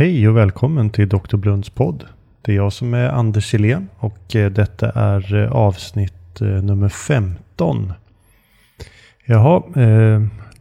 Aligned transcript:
Hej 0.00 0.28
och 0.28 0.36
välkommen 0.36 0.90
till 0.90 1.08
Dr. 1.08 1.36
Blunds 1.36 1.70
podd. 1.70 2.04
Det 2.42 2.52
är 2.52 2.56
jag 2.56 2.72
som 2.72 2.94
är 2.94 3.08
Anders 3.08 3.52
Helén 3.52 3.88
och 3.98 4.36
eh, 4.36 4.50
detta 4.50 4.90
är 4.90 5.34
eh, 5.34 5.52
avsnitt 5.52 6.40
eh, 6.40 6.46
nummer 6.46 6.88
15. 6.88 7.92
Jaha, 9.24 9.62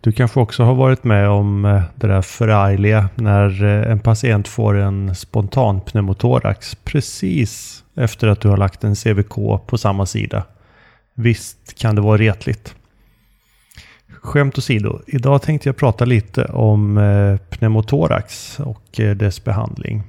du 0.01 0.11
kanske 0.11 0.39
också 0.39 0.63
har 0.63 0.75
varit 0.75 1.03
med 1.03 1.29
om 1.29 1.81
det 1.95 2.07
där 2.07 2.21
förargliga 2.21 3.09
när 3.15 3.63
en 3.63 3.99
patient 3.99 4.47
får 4.47 4.75
en 4.75 5.15
spontan 5.15 5.81
pneumotorax 5.81 6.75
precis 6.75 7.83
efter 7.95 8.27
att 8.27 8.41
du 8.41 8.49
har 8.49 8.57
lagt 8.57 8.83
en 8.83 8.95
CVK 8.95 9.35
på 9.67 9.77
samma 9.77 10.05
sida. 10.05 10.43
Visst 11.13 11.79
kan 11.79 11.95
det 11.95 12.01
vara 12.01 12.17
retligt. 12.17 12.75
Skämt 14.21 14.57
åsido, 14.57 14.99
idag 15.07 15.41
tänkte 15.41 15.69
jag 15.69 15.77
prata 15.77 16.05
lite 16.05 16.45
om 16.45 16.97
eh, 16.97 17.37
pneumotorax 17.37 18.59
och 18.59 18.99
eh, 18.99 19.15
dess 19.15 19.43
behandling. 19.43 20.03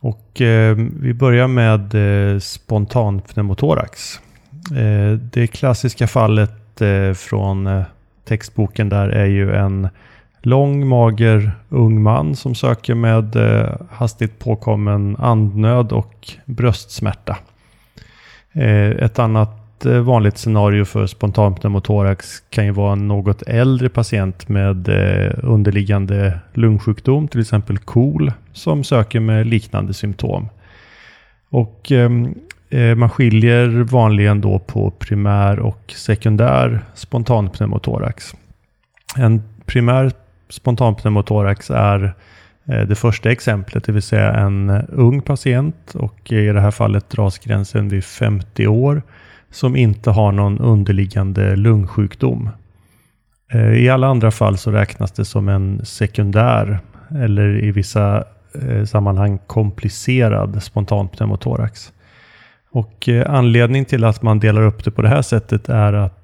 Och 0.00 0.40
eh, 0.40 0.76
vi 1.00 1.14
börjar 1.14 1.48
med 1.48 1.94
eh, 1.94 2.38
spontan 2.38 3.20
pneumotorax. 3.20 4.20
Eh, 4.76 5.12
det 5.12 5.46
klassiska 5.46 6.06
fallet 6.06 6.80
eh, 6.80 7.12
från 7.12 7.84
textboken 8.24 8.88
där 8.88 9.08
är 9.08 9.26
ju 9.26 9.54
en 9.54 9.88
lång, 10.42 10.86
mager, 10.86 11.52
ung 11.68 12.02
man 12.02 12.36
som 12.36 12.54
söker 12.54 12.94
med 12.94 13.36
hastigt 13.90 14.38
påkommen 14.38 15.16
andnöd 15.16 15.92
och 15.92 16.28
bröstsmärta. 16.44 17.36
ett 18.98 19.18
annat 19.18 19.59
Eh, 19.86 20.00
vanligt 20.00 20.38
scenario 20.38 20.84
för 20.84 21.06
spontanpneumotorax 21.06 22.40
kan 22.50 22.64
ju 22.64 22.70
vara 22.70 22.92
en 22.92 23.08
något 23.08 23.42
äldre 23.42 23.88
patient 23.88 24.48
med 24.48 24.88
eh, 24.88 25.32
underliggande 25.42 26.38
lungsjukdom, 26.54 27.28
till 27.28 27.40
exempel 27.40 27.78
KOL, 27.78 28.32
som 28.52 28.84
söker 28.84 29.20
med 29.20 29.46
liknande 29.46 29.94
symptom. 29.94 30.48
Och 31.50 31.92
ehm, 31.92 32.34
eh, 32.70 32.94
man 32.94 33.10
skiljer 33.10 33.68
vanligen 33.68 34.40
då 34.40 34.58
på 34.58 34.90
primär 34.90 35.58
och 35.58 35.94
sekundär 35.96 36.80
spontanpneumotorax. 36.94 38.34
En 39.16 39.42
primär 39.66 40.12
spontanpneumotorax 40.48 41.70
är 41.70 42.14
eh, 42.64 42.80
det 42.80 42.94
första 42.94 43.30
exemplet, 43.30 43.84
det 43.84 43.92
vill 43.92 44.02
säga 44.02 44.32
en 44.32 44.70
eh, 44.70 44.82
ung 44.88 45.22
patient 45.22 45.94
och 45.94 46.32
i 46.32 46.46
det 46.46 46.60
här 46.60 46.70
fallet 46.70 47.10
dras 47.10 47.38
gränsen 47.38 47.88
vid 47.88 48.04
50 48.04 48.66
år 48.66 49.02
som 49.50 49.76
inte 49.76 50.10
har 50.10 50.32
någon 50.32 50.58
underliggande 50.58 51.56
lungsjukdom. 51.56 52.50
Eh, 53.52 53.72
I 53.72 53.88
alla 53.88 54.06
andra 54.06 54.30
fall 54.30 54.58
så 54.58 54.70
räknas 54.70 55.12
det 55.12 55.24
som 55.24 55.48
en 55.48 55.84
sekundär 55.84 56.78
eller 57.10 57.64
i 57.64 57.70
vissa 57.70 58.24
eh, 58.62 58.84
sammanhang 58.84 59.38
komplicerad 59.46 60.62
spontanpneumotorax. 60.62 61.92
Och 62.70 63.08
eh, 63.08 63.34
Anledningen 63.34 63.84
till 63.84 64.04
att 64.04 64.22
man 64.22 64.40
delar 64.40 64.62
upp 64.62 64.84
det 64.84 64.90
på 64.90 65.02
det 65.02 65.08
här 65.08 65.22
sättet 65.22 65.68
är 65.68 65.92
att 65.92 66.16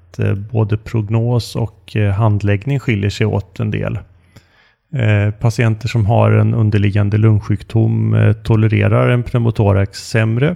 både 0.51 0.77
prognos 0.77 1.55
och 1.55 1.95
handläggning 2.15 2.79
skiljer 2.79 3.09
sig 3.09 3.25
åt 3.25 3.59
en 3.59 3.71
del. 3.71 3.99
Patienter 5.39 5.87
som 5.87 6.05
har 6.05 6.31
en 6.31 6.53
underliggande 6.53 7.17
lungsjukdom 7.17 8.33
tolererar 8.43 9.09
en 9.09 9.23
pneumotorax 9.23 10.09
sämre 10.09 10.55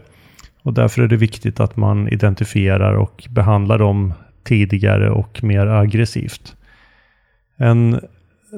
och 0.63 0.73
därför 0.73 1.01
är 1.01 1.07
det 1.07 1.17
viktigt 1.17 1.59
att 1.59 1.77
man 1.77 2.07
identifierar 2.07 2.93
och 2.93 3.27
behandlar 3.29 3.77
dem 3.77 4.13
tidigare 4.43 5.09
och 5.09 5.43
mer 5.43 5.67
aggressivt. 5.67 6.55
En 7.57 7.99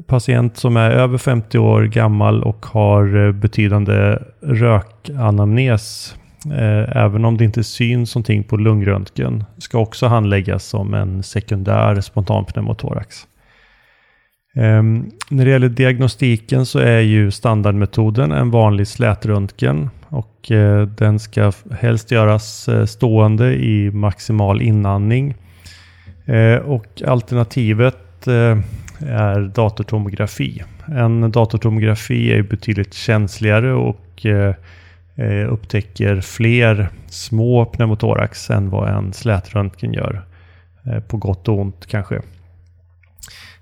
patient 0.07 0.57
som 0.57 0.77
är 0.77 0.91
över 0.91 1.17
50 1.17 1.57
år 1.57 1.83
gammal 1.83 2.43
och 2.43 2.65
har 2.65 3.25
eh, 3.25 3.31
betydande 3.31 4.19
rökanamnes, 4.41 6.15
eh, 6.45 6.97
även 6.97 7.25
om 7.25 7.37
det 7.37 7.45
inte 7.45 7.63
syns 7.63 8.15
någonting 8.15 8.43
på 8.43 8.57
lungröntgen, 8.57 9.43
ska 9.57 9.79
också 9.79 10.07
handläggas 10.07 10.65
som 10.65 10.93
en 10.93 11.23
sekundär 11.23 12.01
spontanpneumotorax. 12.01 13.27
Um, 14.55 15.11
när 15.29 15.45
det 15.45 15.51
gäller 15.51 15.69
diagnostiken 15.69 16.65
så 16.65 16.79
är 16.79 16.99
ju 16.99 17.31
standardmetoden 17.31 18.31
en 18.31 18.51
vanlig 18.51 18.87
slätröntgen 18.87 19.89
och 20.09 20.51
uh, 20.51 20.81
den 20.81 21.19
ska 21.19 21.51
helst 21.71 22.11
göras 22.11 22.69
uh, 22.69 22.85
stående 22.85 23.53
i 23.55 23.91
maximal 23.91 24.61
inandning. 24.61 25.35
Uh, 26.29 26.55
och 26.55 27.01
alternativet 27.07 28.27
är 28.99 29.51
datortomografi. 29.55 30.63
En 30.87 31.31
datortomografi 31.31 32.33
är 32.33 32.41
betydligt 32.41 32.93
känsligare 32.93 33.73
och 33.73 34.25
upptäcker 35.49 36.21
fler 36.21 36.89
små 37.07 37.65
pneumotorax 37.65 38.49
än 38.49 38.69
vad 38.69 38.89
en 38.89 39.13
slätröntgen 39.13 39.93
gör. 39.93 40.25
På 41.07 41.17
gott 41.17 41.47
och 41.47 41.59
ont 41.59 41.85
kanske. 41.85 42.21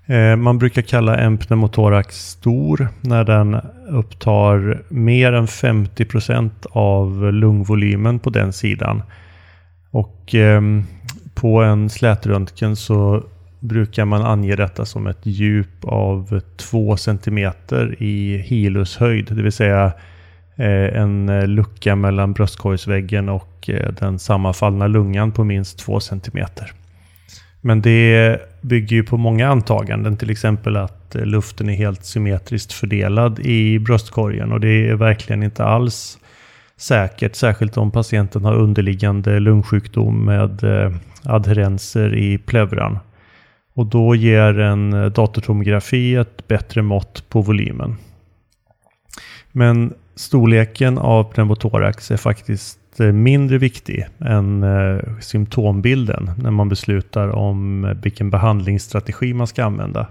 Eh, 0.06 0.36
man 0.36 0.58
brukar 0.58 0.82
kalla 0.82 1.18
en 1.18 1.38
pneumotorax 1.38 2.28
stor 2.28 2.88
när 3.00 3.24
den 3.24 3.60
upptar 3.88 4.82
mer 4.88 5.32
än 5.32 5.46
50% 5.46 6.50
av 6.70 7.32
lungvolymen 7.32 8.18
på 8.18 8.30
den 8.30 8.52
sidan. 8.52 9.02
Och 9.90 10.34
ehm, 10.34 10.84
på 11.34 11.62
en 11.62 11.90
slätröntgen 11.90 12.76
så 12.76 13.24
brukar 13.60 14.04
man 14.04 14.22
ange 14.22 14.56
detta 14.56 14.84
som 14.84 15.06
ett 15.06 15.26
djup 15.26 15.84
av 15.84 16.40
2 16.56 16.96
cm 16.96 17.52
i 17.98 18.36
hilushöjd, 18.46 19.26
det 19.30 19.42
vill 19.42 19.52
säga 19.52 19.92
eh, 20.56 21.00
en 21.00 21.28
eh, 21.28 21.46
lucka 21.46 21.96
mellan 21.96 22.32
bröstkorgsväggen 22.32 23.28
och 23.28 23.70
den 23.98 24.18
sammanfallna 24.18 24.86
lungan 24.86 25.32
på 25.32 25.44
minst 25.44 25.78
2 25.78 26.00
cm. 26.00 26.46
Men 27.64 27.82
det 27.82 28.38
bygger 28.60 28.96
ju 28.96 29.04
på 29.04 29.16
många 29.16 29.48
antaganden, 29.48 30.16
till 30.16 30.30
exempel 30.30 30.76
att 30.76 31.14
eh, 31.14 31.24
luften 31.24 31.68
är 31.68 31.74
helt 31.74 32.04
symmetriskt 32.04 32.72
fördelad 32.72 33.38
i 33.38 33.78
bröstkorgen 33.78 34.52
och 34.52 34.60
det 34.60 34.88
är 34.88 34.94
verkligen 34.94 35.42
inte 35.42 35.64
alls 35.64 36.18
säkert, 36.76 37.34
särskilt 37.34 37.76
om 37.76 37.90
patienten 37.90 38.44
har 38.44 38.54
underliggande 38.54 39.40
lungsjukdom 39.40 40.24
med 40.24 40.64
eh, 40.64 40.92
adherenser 41.24 42.14
i 42.14 42.38
pleuran. 42.38 42.98
Och 43.74 43.86
då 43.86 44.14
ger 44.14 44.58
en 44.58 44.92
eh, 44.92 45.06
datortomografi 45.06 46.14
ett 46.14 46.48
bättre 46.48 46.82
mått 46.82 47.28
på 47.28 47.40
volymen. 47.40 47.96
Men 49.52 49.94
storleken 50.14 50.98
av 50.98 51.24
pneumotorax 51.24 52.10
är 52.10 52.16
faktiskt 52.16 52.78
Eh, 52.98 53.12
mindre 53.12 53.58
viktig 53.58 54.06
än 54.20 54.62
eh, 54.62 55.00
symptombilden 55.20 56.30
när 56.36 56.50
man 56.50 56.68
beslutar 56.68 57.28
om 57.28 57.84
eh, 57.84 57.90
vilken 58.02 58.30
behandlingsstrategi 58.30 59.34
man 59.34 59.46
ska 59.46 59.64
använda. 59.64 60.06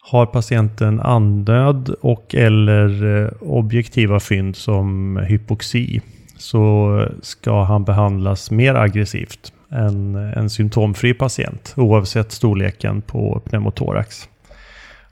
Har 0.00 0.26
patienten 0.26 1.00
andnöd 1.00 1.94
och 2.00 2.34
eller 2.34 3.34
objektiva 3.40 4.20
fynd 4.20 4.56
som 4.56 5.16
hypoxi 5.16 6.00
så 6.36 7.06
ska 7.22 7.64
han 7.64 7.84
behandlas 7.84 8.50
mer 8.50 8.74
aggressivt 8.74 9.52
än 9.70 10.14
en 10.14 10.50
symptomfri 10.50 11.14
patient 11.14 11.74
oavsett 11.76 12.32
storleken 12.32 13.02
på 13.02 13.42
pneumotorax. 13.44 14.28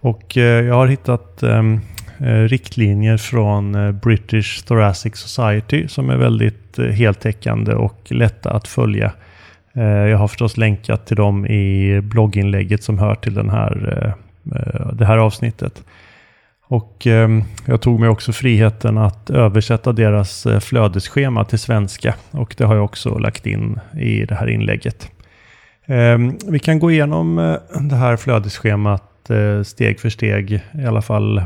Och 0.00 0.36
jag 0.36 0.74
har 0.74 0.86
hittat 0.86 1.42
ehm, 1.42 1.80
Eh, 2.22 2.44
riktlinjer 2.48 3.16
från 3.16 3.74
eh, 3.74 3.92
British 3.92 4.64
Thoracic 4.64 5.16
Society 5.16 5.88
som 5.88 6.10
är 6.10 6.16
väldigt 6.16 6.78
eh, 6.78 6.84
heltäckande 6.84 7.74
och 7.74 7.98
lätta 8.10 8.50
att 8.50 8.68
följa. 8.68 9.12
Jag 9.72 10.18
har 10.18 10.28
förstås 10.28 10.56
länkat 10.56 11.06
till 11.06 11.16
dem 11.16 11.46
i 11.46 12.00
blogginlägget 12.00 12.82
som 12.82 12.98
hör 12.98 13.14
till 13.14 13.34
den 13.34 13.50
här, 13.50 14.14
det 14.92 15.04
här 15.04 15.18
avsnittet. 15.18 15.84
Och 16.66 17.06
ehm, 17.06 17.42
jag 17.66 17.80
tog 17.80 18.00
mig 18.00 18.08
också 18.08 18.32
friheten 18.32 18.98
att 18.98 19.30
översätta 19.30 19.92
deras 19.92 20.46
flödesschema 20.60 21.44
till 21.44 21.58
svenska 21.58 22.14
och 22.30 22.54
det 22.58 22.64
har 22.64 22.74
jag 22.74 22.84
också 22.84 23.18
lagt 23.18 23.46
in 23.46 23.80
i 23.98 24.24
det 24.24 24.34
här 24.34 24.50
inlägget. 24.50 25.10
Ehm, 25.86 26.36
vi 26.48 26.58
kan 26.58 26.78
gå 26.78 26.90
igenom 26.90 27.56
det 27.90 27.96
här 27.96 28.16
flödesschemat 28.16 29.30
steg 29.64 30.00
för 30.00 30.08
steg, 30.08 30.52
i 30.74 30.84
alla 30.86 31.02
fall 31.02 31.42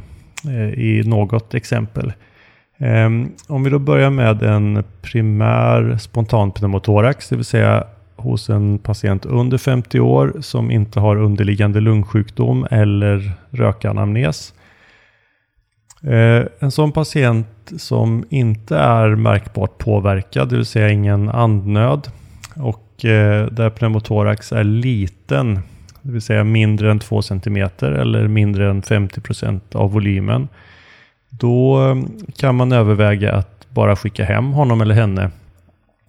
Eh, 0.49 0.69
i 0.69 1.02
något 1.06 1.55
exempel. 1.55 2.12
Ehm, 2.79 3.32
om 3.49 3.64
vi 3.64 3.70
då 3.70 3.79
börjar 3.79 4.11
med 4.11 4.43
en 4.43 4.85
primär 5.02 5.96
spontan 5.96 6.52
pneumotorax, 6.52 7.29
det 7.29 7.37
vill 7.37 7.44
säga 7.44 7.85
hos 8.17 8.50
en 8.50 8.79
patient 8.79 9.26
under 9.26 9.58
50 9.58 10.00
år 10.00 10.35
som 10.41 10.70
inte 10.70 11.00
har 11.00 11.17
underliggande 11.17 11.81
lungsjukdom 11.81 12.67
eller 12.70 13.32
rökanamnes. 13.50 14.55
Ehm, 16.02 16.49
en 16.58 16.70
sån 16.70 16.93
patient 16.93 17.73
som 17.76 18.25
inte 18.31 18.76
är 18.76 19.08
märkbart 19.08 19.79
påverkad, 19.79 20.49
det 20.49 20.56
vill 20.56 20.67
säga 20.67 20.88
ingen 20.88 21.29
andnöd 21.29 22.08
och 22.56 23.05
eh, 23.05 23.46
där 23.46 23.70
pneumotorax 23.70 24.52
är 24.52 24.64
liten 24.64 25.61
det 26.05 26.12
vill 26.12 26.23
säga 26.23 26.45
mindre 26.45 26.91
än 26.91 26.99
2 26.99 27.23
cm 27.23 27.56
eller 27.81 28.29
mindre 28.29 28.71
än 28.71 28.83
50% 28.83 29.61
av 29.73 29.93
volymen. 29.93 30.49
då 31.29 31.89
eh, 31.89 31.97
kan 32.37 32.55
man 32.55 32.73
överväga 32.73 33.33
att 33.33 33.67
bara 33.71 33.97
skicka 33.97 34.25
hem 34.25 34.53
honom 34.53 34.81
eller 34.81 34.95
henne 34.95 35.31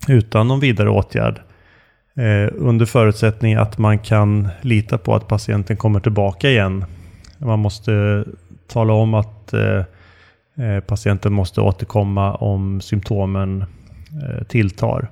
utan 0.08 0.48
någon 0.48 0.60
vidare 0.60 0.90
åtgärd. 0.90 1.42
Eh, 2.16 2.50
under 2.56 2.86
förutsättning 2.86 3.54
att 3.56 3.78
man 3.78 4.00
kan 4.00 4.48
lita 4.62 4.98
på 4.98 5.16
att 5.16 5.28
patienten 5.28 5.78
kommer 5.78 6.00
tillbaka 6.00 6.50
igen. 6.50 6.86
Man 7.38 7.60
måste 7.60 8.26
tala 8.68 8.94
om 8.94 9.14
att 9.14 9.54
eh, 9.54 9.84
eh 10.66 10.80
patienten 10.80 11.34
måste 11.34 11.62
återkomma 11.62 12.36
om 12.36 12.82
symptomen 12.82 13.66
eh, 14.24 14.44
tilltar. 14.48 15.08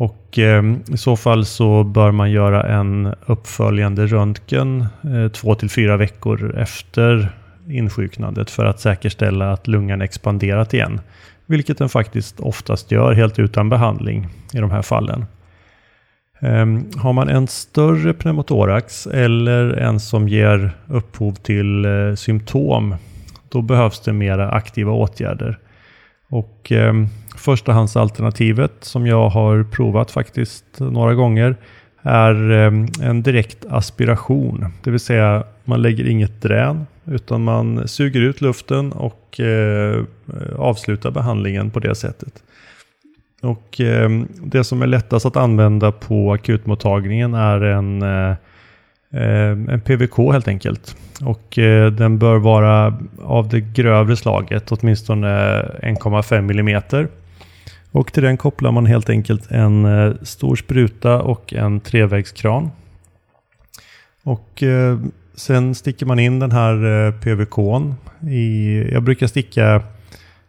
Och 0.00 0.38
eh, 0.38 0.64
i 0.92 0.96
så 0.96 1.16
fall 1.16 1.44
så 1.44 1.84
bör 1.84 2.10
man 2.10 2.30
göra 2.30 2.62
en 2.62 3.14
uppföljande 3.26 4.06
röntgen 4.06 4.86
eh, 5.04 5.28
två 5.28 5.54
till 5.54 5.70
fyra 5.70 5.96
veckor 5.96 6.58
efter 6.58 7.32
insjuknandet 7.68 8.50
för 8.50 8.64
att 8.64 8.80
säkerställa 8.80 9.52
att 9.52 9.68
lungan 9.68 10.02
expanderat 10.02 10.74
igen. 10.74 11.00
Vilket 11.46 11.78
den 11.78 11.88
faktiskt 11.88 12.40
oftast 12.40 12.90
gör 12.90 13.12
helt 13.12 13.38
utan 13.38 13.68
behandling 13.68 14.28
i 14.52 14.58
de 14.58 14.70
här 14.70 14.82
fallen. 14.82 15.24
Ehm, 16.40 16.84
har 16.96 17.12
man 17.12 17.28
en 17.28 17.46
större 17.46 18.12
pneumotorax 18.12 19.06
eller 19.06 19.72
en 19.72 20.00
som 20.00 20.28
ger 20.28 20.76
upphov 20.86 21.34
till 21.34 21.84
eh, 21.84 22.14
symptom, 22.14 22.94
då 23.48 23.62
behövs 23.62 24.00
det 24.00 24.12
mera 24.12 24.50
aktiva 24.50 24.92
åtgärder. 24.92 25.58
Och 26.30 26.72
ehm, 26.72 27.08
förstahandsalternativet 27.40 28.72
som 28.80 29.06
jag 29.06 29.28
har 29.28 29.62
provat 29.62 30.10
faktiskt 30.10 30.64
några 30.78 31.14
gånger 31.14 31.56
är 32.02 32.50
ehm, 32.50 32.86
en 33.02 33.22
direkt 33.22 33.66
aspiration. 33.68 34.66
Det 34.82 34.90
vill 34.90 35.00
säga 35.00 35.44
man 35.64 35.82
lägger 35.82 36.08
inget 36.08 36.42
drän 36.42 36.86
utan 37.04 37.44
man 37.44 37.88
suger 37.88 38.20
ut 38.20 38.40
luften 38.40 38.92
och 38.92 39.40
eh, 39.40 40.04
avslutar 40.56 41.10
behandlingen 41.10 41.70
på 41.70 41.80
det 41.80 41.94
sättet. 41.94 42.42
Och 43.42 43.80
eh, 43.80 44.10
det 44.42 44.64
som 44.64 44.82
är 44.82 44.86
lättast 44.86 45.26
att 45.26 45.36
använda 45.36 45.92
på 45.92 46.32
akutmottagningen 46.32 47.34
är 47.34 47.60
en, 47.60 48.02
eh, 48.02 48.34
ehm, 49.12 49.68
en 49.68 49.80
PVK 49.80 50.32
helt 50.32 50.48
enkelt. 50.48 50.96
Och 51.24 51.58
eh, 51.58 51.92
den 51.92 52.18
bör 52.18 52.36
vara 52.36 52.98
av 53.22 53.48
det 53.48 53.60
grövre 53.60 54.16
slaget, 54.16 54.72
åtminstone 54.72 55.28
1,5 55.82 56.60
mm. 56.60 57.08
Och 57.92 58.12
till 58.12 58.22
den 58.22 58.36
kopplar 58.36 58.72
man 58.72 58.86
helt 58.86 59.10
enkelt 59.10 59.50
en 59.50 59.84
eh, 59.84 60.12
stor 60.22 60.56
spruta 60.56 61.22
och 61.22 61.54
en 61.54 61.80
trevägskran. 61.80 62.70
Och 64.22 64.62
eh, 64.62 64.98
sen 65.34 65.74
sticker 65.74 66.06
man 66.06 66.18
in 66.18 66.38
den 66.38 66.52
här 66.52 67.06
eh, 67.06 67.12
PVKn 67.12 67.94
i, 68.28 68.76
jag 68.92 69.02
brukar 69.02 69.26
sticka 69.26 69.82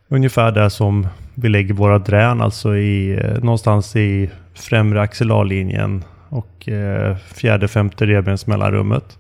ungefär 0.08 0.52
där 0.52 0.70
som 0.70 1.08
vi 1.36 1.50
lägger 1.50 1.74
våra 1.74 2.00
drän, 2.00 2.42
alltså 2.42 2.76
i, 2.76 3.20
någonstans 3.42 3.96
i 3.96 4.30
främre 4.54 5.02
axillarlinjen 5.02 6.04
och 6.30 6.70
eh, 6.70 7.18
fjärde, 7.18 7.68
femte 7.68 8.06
revbensmellanrummet. 8.06 9.18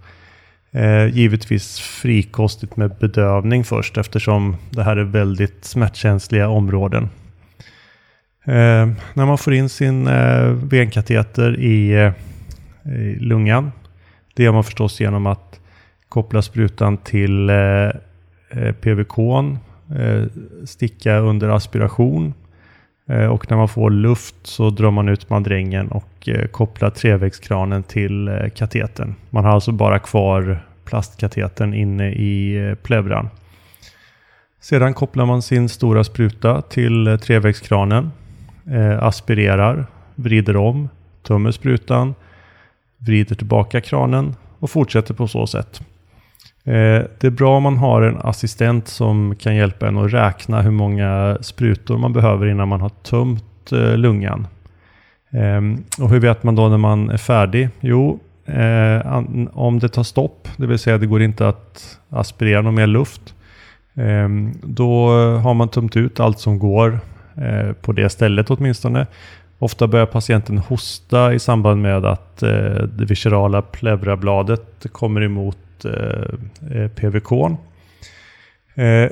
Eh, 0.72 1.08
givetvis 1.08 1.80
frikostigt 1.80 2.78
med 2.78 2.96
bedövning 3.00 3.64
först 3.64 3.98
eftersom 3.98 4.56
det 4.70 4.84
här 4.84 4.98
är 4.98 5.04
väldigt 5.04 5.66
smärtkänsliga 5.66 6.50
områden. 6.50 7.10
Eh, 8.46 8.90
när 9.14 9.26
man 9.26 9.38
får 9.38 9.54
in 9.54 9.70
sin 9.70 10.08
eh, 10.08 10.48
venkateter 10.48 11.60
i, 11.60 11.92
eh, 11.92 12.14
i 12.94 13.20
lungan, 13.20 13.72
det 14.34 14.44
gör 14.44 14.52
man 14.52 14.64
förstås 14.64 15.00
genom 15.00 15.26
att 15.26 15.60
koppla 16.10 16.42
sprutan 16.42 16.98
till 16.98 17.50
eh, 17.50 17.56
eh 18.50 18.72
PVK 18.82 19.18
Eh, 19.96 20.26
sticka 20.66 21.18
under 21.18 21.50
aspiration. 21.50 22.34
Eh, 23.10 23.26
och 23.26 23.50
när 23.50 23.58
man 23.58 23.68
får 23.68 23.90
luft 23.90 24.36
så 24.44 24.70
drar 24.70 24.92
man 24.92 25.10
ut 25.10 25.30
mandrängen 25.30 25.88
och 25.88 26.30
eh, 26.30 26.48
kopplar 26.48 26.90
trevägskranen 26.90 27.84
till 27.84 28.28
eh, 28.28 28.50
katetern. 28.56 29.16
Man 29.30 29.46
har 29.46 29.52
alltså 29.52 29.72
bara 29.72 30.00
kvar 30.00 30.66
plastkatetern 30.86 31.74
inne 31.74 32.12
i 32.12 32.68
eh, 32.68 32.76
plevran. 32.76 33.30
Sedan 34.60 34.94
kopplar 34.94 35.26
man 35.26 35.42
sin 35.42 35.70
stora 35.70 36.04
spruta 36.04 36.62
till 36.62 37.20
trevägskranen, 37.22 38.12
Eh, 38.70 39.04
aspirerar, 39.04 39.86
vrider 40.16 40.58
om, 40.58 40.90
tömmer 41.24 41.52
sprutan, 41.52 42.16
vrider 42.98 43.36
tillbaka 43.36 43.82
kranen 43.82 44.36
och 44.60 44.70
fortsätter 44.70 45.14
på 45.14 45.28
så 45.28 45.48
sätt. 45.48 45.82
Eh, 46.64 47.02
det 47.20 47.24
är 47.24 47.30
bra 47.30 47.58
om 47.58 47.64
man 47.64 47.78
har 47.78 48.02
en 48.02 48.18
assistent 48.18 48.88
som 48.88 49.36
kan 49.36 49.56
hjälpa 49.56 49.88
en 49.88 49.98
att 49.98 50.14
räkna 50.14 50.62
hur 50.62 50.72
många 50.72 51.38
sprutor 51.42 51.98
man 51.98 52.14
behöver 52.14 52.48
innan 52.48 52.68
man 52.68 52.82
har 52.82 52.90
tömt 52.90 53.72
eh, 53.72 53.98
lungan. 53.98 54.48
Ehm, 55.32 55.84
och 56.00 56.10
hur 56.10 56.20
vet 56.20 56.44
man 56.44 56.56
då 56.56 56.70
när 56.70 56.78
man 56.78 57.10
är 57.10 57.18
färdig? 57.18 57.70
Jo, 57.80 58.20
eh, 58.46 59.22
om 59.54 59.80
det 59.80 59.90
tar 59.90 60.04
stopp, 60.04 60.48
det 60.58 60.68
vill 60.68 60.80
säga 60.80 60.98
det 60.98 61.06
går 61.06 61.22
inte 61.22 61.48
att 61.48 62.00
aspirera 62.10 62.62
någon 62.62 62.76
mer 62.76 62.88
luft, 62.88 63.36
ehm, 63.96 64.54
då 64.64 65.08
har 65.38 65.54
man 65.54 65.70
tömt 65.70 65.98
ut 65.98 66.20
allt 66.20 66.40
som 66.40 66.60
går 66.60 67.00
Eh, 67.36 67.72
på 67.74 67.92
det 67.92 68.10
stället 68.10 68.50
åtminstone. 68.50 69.08
Ofta 69.60 69.88
börjar 69.88 70.06
patienten 70.06 70.58
hosta 70.58 71.34
i 71.34 71.40
samband 71.40 71.82
med 71.82 72.06
att 72.06 72.44
eh, 72.44 72.50
det 72.98 73.06
viscerala 73.06 73.62
pleurabladet 73.62 74.86
kommer 74.92 75.22
emot 75.22 75.86
eh, 75.86 76.82
eh 76.82 76.88
PVK. 76.88 77.32
Eh, 78.76 79.10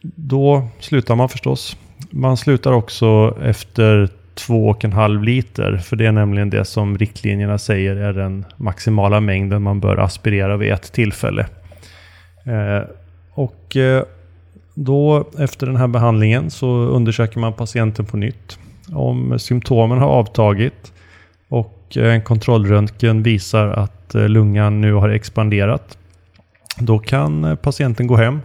då 0.00 0.68
slutar 0.80 1.14
man 1.16 1.28
förstås. 1.28 1.76
Man 2.10 2.36
slutar 2.36 2.72
också 2.72 3.38
efter 3.42 4.08
2,5 4.34 5.24
liter, 5.24 5.76
för 5.76 5.96
det 5.96 6.06
är 6.06 6.12
nämligen 6.12 6.50
det 6.50 6.64
som 6.64 6.98
riktlinjerna 6.98 7.58
säger 7.58 7.96
är 7.96 8.12
den 8.12 8.44
maximala 8.56 9.20
mängden 9.20 9.62
man 9.62 9.80
bör 9.80 9.96
aspirera 9.96 10.56
vid 10.56 10.72
ett 10.72 10.92
tillfälle. 10.92 11.46
Och 13.30 13.76
då 14.74 15.24
efter 15.38 15.66
den 15.66 15.76
här 15.76 15.86
behandlingen 15.86 16.50
så 16.50 16.68
undersöker 16.68 17.40
man 17.40 17.52
patienten 17.52 18.04
på 18.04 18.16
nytt. 18.16 18.58
Om 18.92 19.38
symptomen 19.38 19.98
har 19.98 20.08
avtagit 20.08 20.92
och 21.48 21.96
eh, 21.96 22.14
en 22.14 22.22
kontrollröntgen 22.22 23.22
visar 23.22 23.68
att 23.68 24.14
eh, 24.14 24.28
lungan 24.28 24.80
nu 24.80 24.92
har 24.92 25.08
expanderat 25.08 25.98
då 26.78 26.98
kan 26.98 27.44
eh, 27.44 27.54
patienten 27.54 28.06
gå 28.06 28.16
hem. 28.16 28.40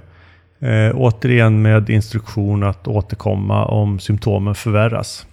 Eh, 0.60 0.96
återigen 0.96 1.62
med 1.62 1.90
instruktion 1.90 2.64
att 2.64 2.88
återkomma 2.88 3.66
om 3.66 4.00
symptomen 4.00 4.56
förvärras. 4.56 5.26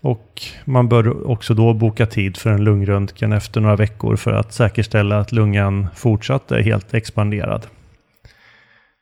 Och 0.00 0.42
man 0.64 0.88
bör 0.88 1.30
också 1.30 1.54
då 1.54 1.74
boka 1.74 2.06
tid 2.06 2.36
för 2.36 2.50
en 2.50 2.64
lungröntgen 2.64 3.32
efter 3.32 3.60
några 3.60 3.76
veckor 3.76 4.16
för 4.16 4.32
att 4.32 4.52
säkerställa 4.52 5.18
att 5.18 5.32
lungan 5.32 5.86
fortsatt 5.94 6.52
är 6.52 6.62
helt 6.62 6.94
expanderad. 6.94 7.66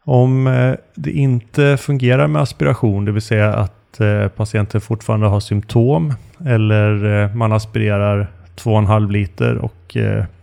Om 0.05 0.47
eh, 0.47 0.75
det 0.95 1.11
inte 1.11 1.77
fungerar 1.77 2.27
med 2.27 2.43
aspiration, 2.43 3.05
det 3.05 3.13
vill 3.13 3.23
säga 3.23 3.55
att 3.55 4.01
eh, 4.01 4.29
patienten 4.29 4.81
fortfarande 4.81 5.27
har 5.27 5.41
symptom 5.41 6.15
eller 6.47 7.23
eh, 7.23 7.35
man 7.35 7.53
aspirerar 7.53 8.27
2,5 8.57 9.11
liter 9.11 9.57
och 9.57 9.97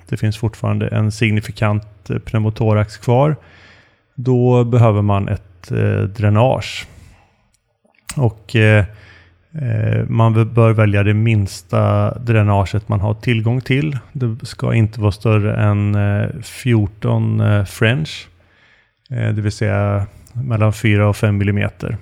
det 0.09 0.17
finns 0.17 0.37
fortfarande 0.37 0.87
en 0.87 1.11
signifikant 1.11 1.85
pneumotorax 2.25 2.97
kvar, 2.97 3.35
då 4.15 4.63
behöver 4.63 5.01
man 5.01 5.27
ett 5.27 5.69
dränage. 6.15 6.87
Och 8.17 8.55
man 10.07 10.53
bör 10.53 10.73
välja 10.73 11.03
det 11.03 11.13
minsta 11.13 12.13
dränaget 12.19 12.89
man 12.89 12.99
har 12.99 13.13
tillgång 13.13 13.61
till. 13.61 13.97
Det 14.11 14.45
ska 14.45 14.73
inte 14.73 15.01
vara 15.01 15.11
större 15.11 15.55
än 15.55 15.97
14 16.43 17.65
French, 17.65 18.28
Eh, 19.11 19.33
det 19.33 19.41
vill 19.41 19.51
säga 19.51 20.05
mellan 20.33 20.73
4 20.73 21.09
och 21.09 21.15
5 21.15 21.37
millimeter. 21.37 21.97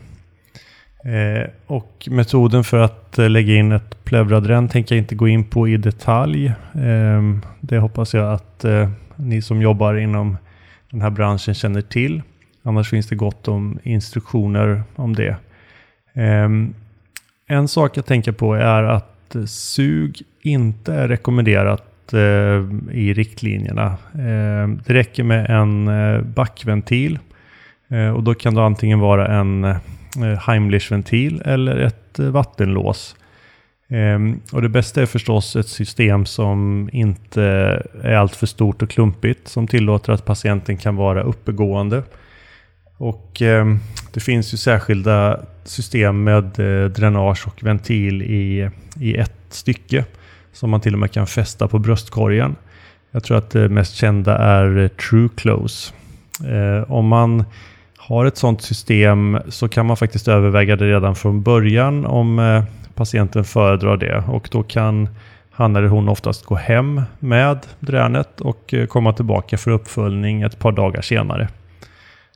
Eh, 1.03 1.49
och 1.67 2.07
metoden 2.11 2.63
för 2.63 2.77
att 2.77 3.19
eh, 3.19 3.29
lägga 3.29 3.53
in 3.53 3.71
ett 3.71 4.03
plevradrän 4.03 4.69
tänker 4.69 4.95
jag 4.95 5.03
inte 5.03 5.15
gå 5.15 5.27
in 5.27 5.43
på 5.43 5.67
i 5.67 5.77
detalj. 5.77 6.53
Ehm, 6.73 7.41
det 7.59 7.77
hoppas 7.77 8.13
jag 8.13 8.33
att 8.33 8.65
ni 9.15 9.41
som 9.41 9.61
jobbar 9.61 9.95
inom 9.95 10.37
den 10.91 11.01
här 11.01 11.09
branschen 11.09 11.53
känner 11.53 11.81
till. 11.81 12.21
Annars 12.63 12.89
finns 12.89 13.07
det 13.07 13.15
gott 13.15 13.47
om 13.47 13.79
instruktioner 13.83 14.83
om 14.95 15.15
det. 15.15 15.35
Ehm, 16.13 16.73
en 17.47 17.67
sak 17.67 17.97
jag 17.97 18.05
tänker 18.05 18.31
på 18.31 18.53
är 18.53 18.83
att 18.83 19.35
sug 19.45 20.21
inte 20.41 20.93
är 20.93 21.07
rekommenderat 21.07 21.87
Eh, 22.13 22.65
i 22.91 23.13
riktlinjerna. 23.13 23.85
Eh, 24.13 24.67
det 24.85 24.93
räcker 24.93 25.23
med 25.23 25.49
en 25.49 25.87
eh, 25.87 26.21
backventil 26.21 27.19
och 28.15 28.23
då 28.23 28.33
kan 28.33 28.55
det 28.55 28.63
antingen 28.63 28.99
vara 28.99 29.27
en 29.27 29.75
Eh, 30.17 30.39
Heimlich-ventil 30.39 31.41
eller 31.45 31.77
ett 31.77 32.19
eh, 32.19 32.25
vattenlås. 32.25 33.15
Ehm, 33.89 34.39
och 34.51 34.61
det 34.61 34.69
bästa 34.69 35.01
är 35.01 35.05
förstås 35.05 35.55
ett 35.55 35.67
system 35.67 36.25
som 36.25 36.89
inte 36.93 37.43
är 38.01 38.13
alltför 38.13 38.47
stort 38.47 38.81
och 38.81 38.89
klumpigt, 38.89 39.47
som 39.47 39.67
tillåter 39.67 40.13
att 40.13 40.25
patienten 40.25 40.77
kan 40.77 40.95
vara 40.95 41.23
uppegående. 41.23 42.03
Och 42.97 43.41
ehm, 43.41 43.79
det 44.13 44.19
finns 44.19 44.53
ju 44.53 44.57
särskilda 44.57 45.39
system 45.63 46.23
med 46.23 46.59
eh, 46.59 46.89
dränage 46.89 47.47
och 47.47 47.63
ventil 47.63 48.21
i, 48.21 48.69
i 48.99 49.15
ett 49.15 49.45
stycke 49.49 50.05
som 50.57 50.69
man 50.69 50.81
till 50.81 50.93
och 50.93 50.99
med 50.99 51.11
kan 51.11 51.27
fästa 51.27 51.67
på 51.67 51.79
bröstkorgen. 51.79 52.55
Jag 53.11 53.23
tror 53.23 53.37
att 53.37 53.49
det 53.49 53.69
mest 53.69 53.95
kända 53.95 54.37
är 54.37 54.77
eh, 54.77 54.87
True 54.87 55.29
Close. 55.35 55.93
Eh, 56.47 56.91
om 56.91 57.07
man 57.07 57.43
har 57.97 58.25
ett 58.25 58.37
sådant 58.37 58.61
system 58.61 59.39
så 59.49 59.69
kan 59.69 59.85
man 59.85 59.97
faktiskt 59.97 60.27
överväga 60.27 60.75
det 60.75 60.85
redan 60.85 61.15
från 61.15 61.41
början 61.41 62.05
om 62.05 62.39
eh, 62.39 62.63
patienten 62.95 63.43
föredrar 63.43 63.97
det 63.97 64.23
och 64.27 64.49
då 64.51 64.63
kan 64.63 65.09
han 65.51 65.75
eller 65.75 65.87
hon 65.87 66.09
oftast 66.09 66.45
gå 66.45 66.55
hem 66.55 67.01
med 67.19 67.59
dränet 67.79 68.41
och 68.41 68.73
komma 68.89 69.13
tillbaka 69.13 69.57
för 69.57 69.71
uppföljning 69.71 70.41
ett 70.41 70.59
par 70.59 70.71
dagar 70.71 71.01
senare. 71.01 71.47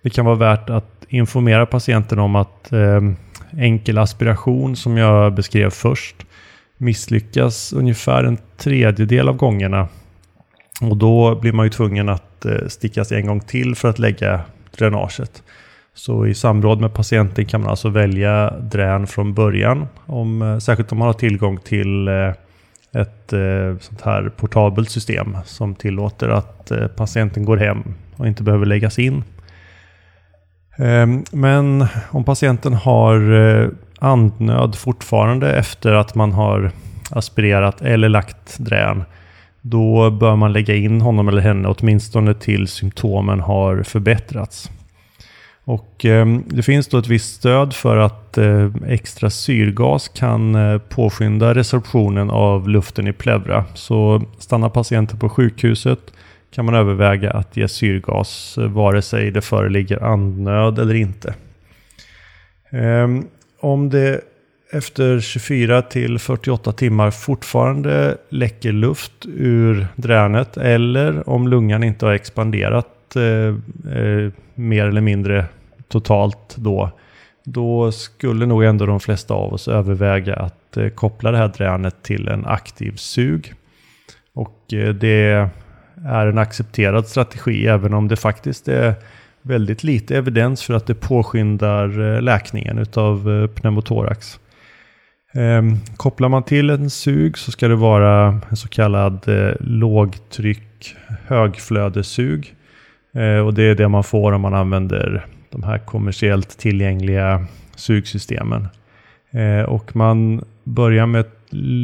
Det 0.01 0.09
kan 0.09 0.25
vara 0.25 0.35
värt 0.35 0.69
att 0.69 1.05
informera 1.07 1.65
patienten 1.65 2.19
om 2.19 2.35
att 2.35 2.73
enkel 3.57 3.97
aspiration 3.97 4.75
som 4.75 4.97
jag 4.97 5.33
beskrev 5.33 5.69
först 5.69 6.15
misslyckas 6.81 7.73
ungefär 7.73 8.23
en 8.23 8.37
tredjedel 8.57 9.29
av 9.29 9.35
gångerna. 9.35 9.87
Och 10.81 10.97
då 10.97 11.35
blir 11.35 11.53
man 11.53 11.65
ju 11.65 11.69
tvungen 11.69 12.09
att 12.09 12.45
eh, 12.45 12.67
stickas 12.67 13.11
en 13.11 13.27
gång 13.27 13.39
till 13.39 13.75
för 13.75 13.89
att 13.89 13.99
lägga 13.99 14.41
dränaget. 14.77 15.43
Så 15.93 16.27
i 16.27 16.33
samråd 16.33 16.81
med 16.81 16.93
patienten 16.93 17.45
kan 17.45 17.61
man 17.61 17.69
alltså 17.69 17.89
välja 17.89 18.53
drän 18.59 19.07
från 19.07 19.33
början. 19.33 19.87
Om, 20.05 20.41
eh, 20.41 20.57
särskilt 20.57 20.91
om 20.91 20.97
man 20.97 21.07
har 21.07 21.13
tillgång 21.13 21.57
till 21.57 22.07
eh, 22.07 22.33
ett 22.93 23.33
sånt 23.79 24.01
här 24.03 24.31
portabelt 24.37 24.89
system 24.89 25.37
som 25.45 25.75
tillåter 25.75 26.29
att 26.29 26.71
patienten 26.95 27.45
går 27.45 27.57
hem 27.57 27.83
och 28.15 28.27
inte 28.27 28.43
behöver 28.43 28.65
läggas 28.65 28.99
in. 28.99 29.23
Ehm, 30.81 31.23
men 31.31 31.85
om 32.11 32.23
patienten 32.23 32.73
har 32.73 33.33
eh, 33.33 33.69
andnöd 33.99 34.75
fortfarande 34.75 35.55
efter 35.55 35.93
att 35.93 36.15
man 36.15 36.31
har 36.31 36.71
aspirerat 37.09 37.81
eller 37.81 38.09
lagt 38.09 38.59
drän 38.59 39.03
då 39.61 40.11
bör 40.11 40.35
man 40.35 40.53
lägga 40.53 40.75
in 40.75 41.01
honom 41.01 41.27
eller 41.27 41.41
henne 41.41 41.67
åtminstone 41.67 42.33
till 42.33 42.67
symptomen 42.67 43.39
har 43.39 43.83
förbättrats. 43.83 44.69
Och 45.63 46.05
eh, 46.05 46.25
det 46.45 46.63
finns 46.63 46.87
då 46.87 46.97
ett 46.97 47.07
visst 47.07 47.35
stöd 47.35 47.73
för 47.73 47.97
att 47.97 48.37
eh, 48.37 48.69
extra 48.87 49.29
syrgas 49.29 50.07
kan 50.07 50.55
eh, 50.55 50.77
påskynda 50.77 51.55
resorptionen 51.55 52.29
av 52.29 52.69
luften 52.69 53.07
i 53.07 53.13
pleura. 53.13 53.65
Så 53.73 54.23
stannar 54.39 54.69
patienten 54.69 55.19
på 55.19 55.29
sjukhuset 55.29 55.99
kan 56.51 56.65
man 56.65 56.75
överväga 56.75 57.31
att 57.31 57.57
ge 57.57 57.67
syrgas 57.67 58.57
eh, 58.57 58.67
vare 58.67 59.01
sig 59.01 59.31
det 59.31 59.41
föreligger 59.41 60.03
andnöd 60.03 60.79
eller 60.79 60.95
inte. 60.95 61.33
Ehm, 62.69 63.27
om 63.59 63.89
det 63.89 64.21
efter 64.71 65.19
24 65.19 65.81
till 65.81 66.19
48 66.19 66.71
timmar 66.71 67.11
fortfarande 67.11 68.17
läcker 68.29 68.71
luft 68.71 69.25
ur 69.25 69.87
dränet 69.95 70.57
eller 70.57 71.29
om 71.29 71.47
lungan 71.47 71.83
inte 71.83 72.05
har 72.05 72.13
expanderat 72.13 73.15
eh, 73.15 73.55
eh, 73.95 74.31
mer 74.55 74.85
eller 74.85 75.01
mindre 75.01 75.45
totalt 75.87 76.55
då, 76.55 76.91
då 77.43 77.91
skulle 77.91 78.45
nog 78.45 78.63
ändå 78.63 78.85
de 78.85 78.99
flesta 78.99 79.33
av 79.33 79.53
oss 79.53 79.67
överväga 79.67 80.35
att 80.35 80.77
eh, 80.77 80.89
koppla 80.89 81.31
det 81.31 81.37
här 81.37 81.47
dränet 81.57 82.03
till 82.03 82.27
en 82.27 82.45
aktiv 82.45 82.95
sug. 82.95 83.53
Och 84.33 84.73
eh, 84.73 84.93
det 84.93 85.49
är 86.05 86.27
en 86.27 86.37
accepterad 86.37 87.07
strategi 87.07 87.67
även 87.67 87.93
om 87.93 88.07
det 88.07 88.15
faktiskt 88.15 88.67
är 88.67 88.95
väldigt 89.41 89.83
lite 89.83 90.17
evidens 90.17 90.63
för 90.63 90.73
att 90.73 90.87
det 90.87 90.95
påskyndar 90.95 92.15
eh, 92.15 92.21
läkningen 92.21 92.85
av 92.93 93.31
eh, 93.31 93.47
pneumotorax. 93.47 94.39
Ehm, 95.33 95.75
kopplar 95.97 96.29
man 96.29 96.43
till 96.43 96.69
en 96.69 96.89
sug 96.89 97.37
så 97.37 97.51
ska 97.51 97.67
det 97.67 97.75
vara 97.75 98.41
en 98.49 98.57
så 98.57 98.67
kallad 98.67 99.27
eh, 99.27 99.53
lågtryck 99.59 100.95
högflödessug. 101.27 102.55
Och 103.45 103.53
det 103.53 103.63
är 103.63 103.75
det 103.75 103.87
man 103.87 104.03
får 104.03 104.31
om 104.31 104.41
man 104.41 104.53
använder 104.53 105.25
de 105.49 105.63
här 105.63 105.77
kommersiellt 105.77 106.57
tillgängliga 106.57 107.45
sugsystemen. 107.75 108.67
Och 109.67 109.95
man 109.95 110.45
börjar 110.63 111.05
med 111.05 111.21
ett 111.21 111.39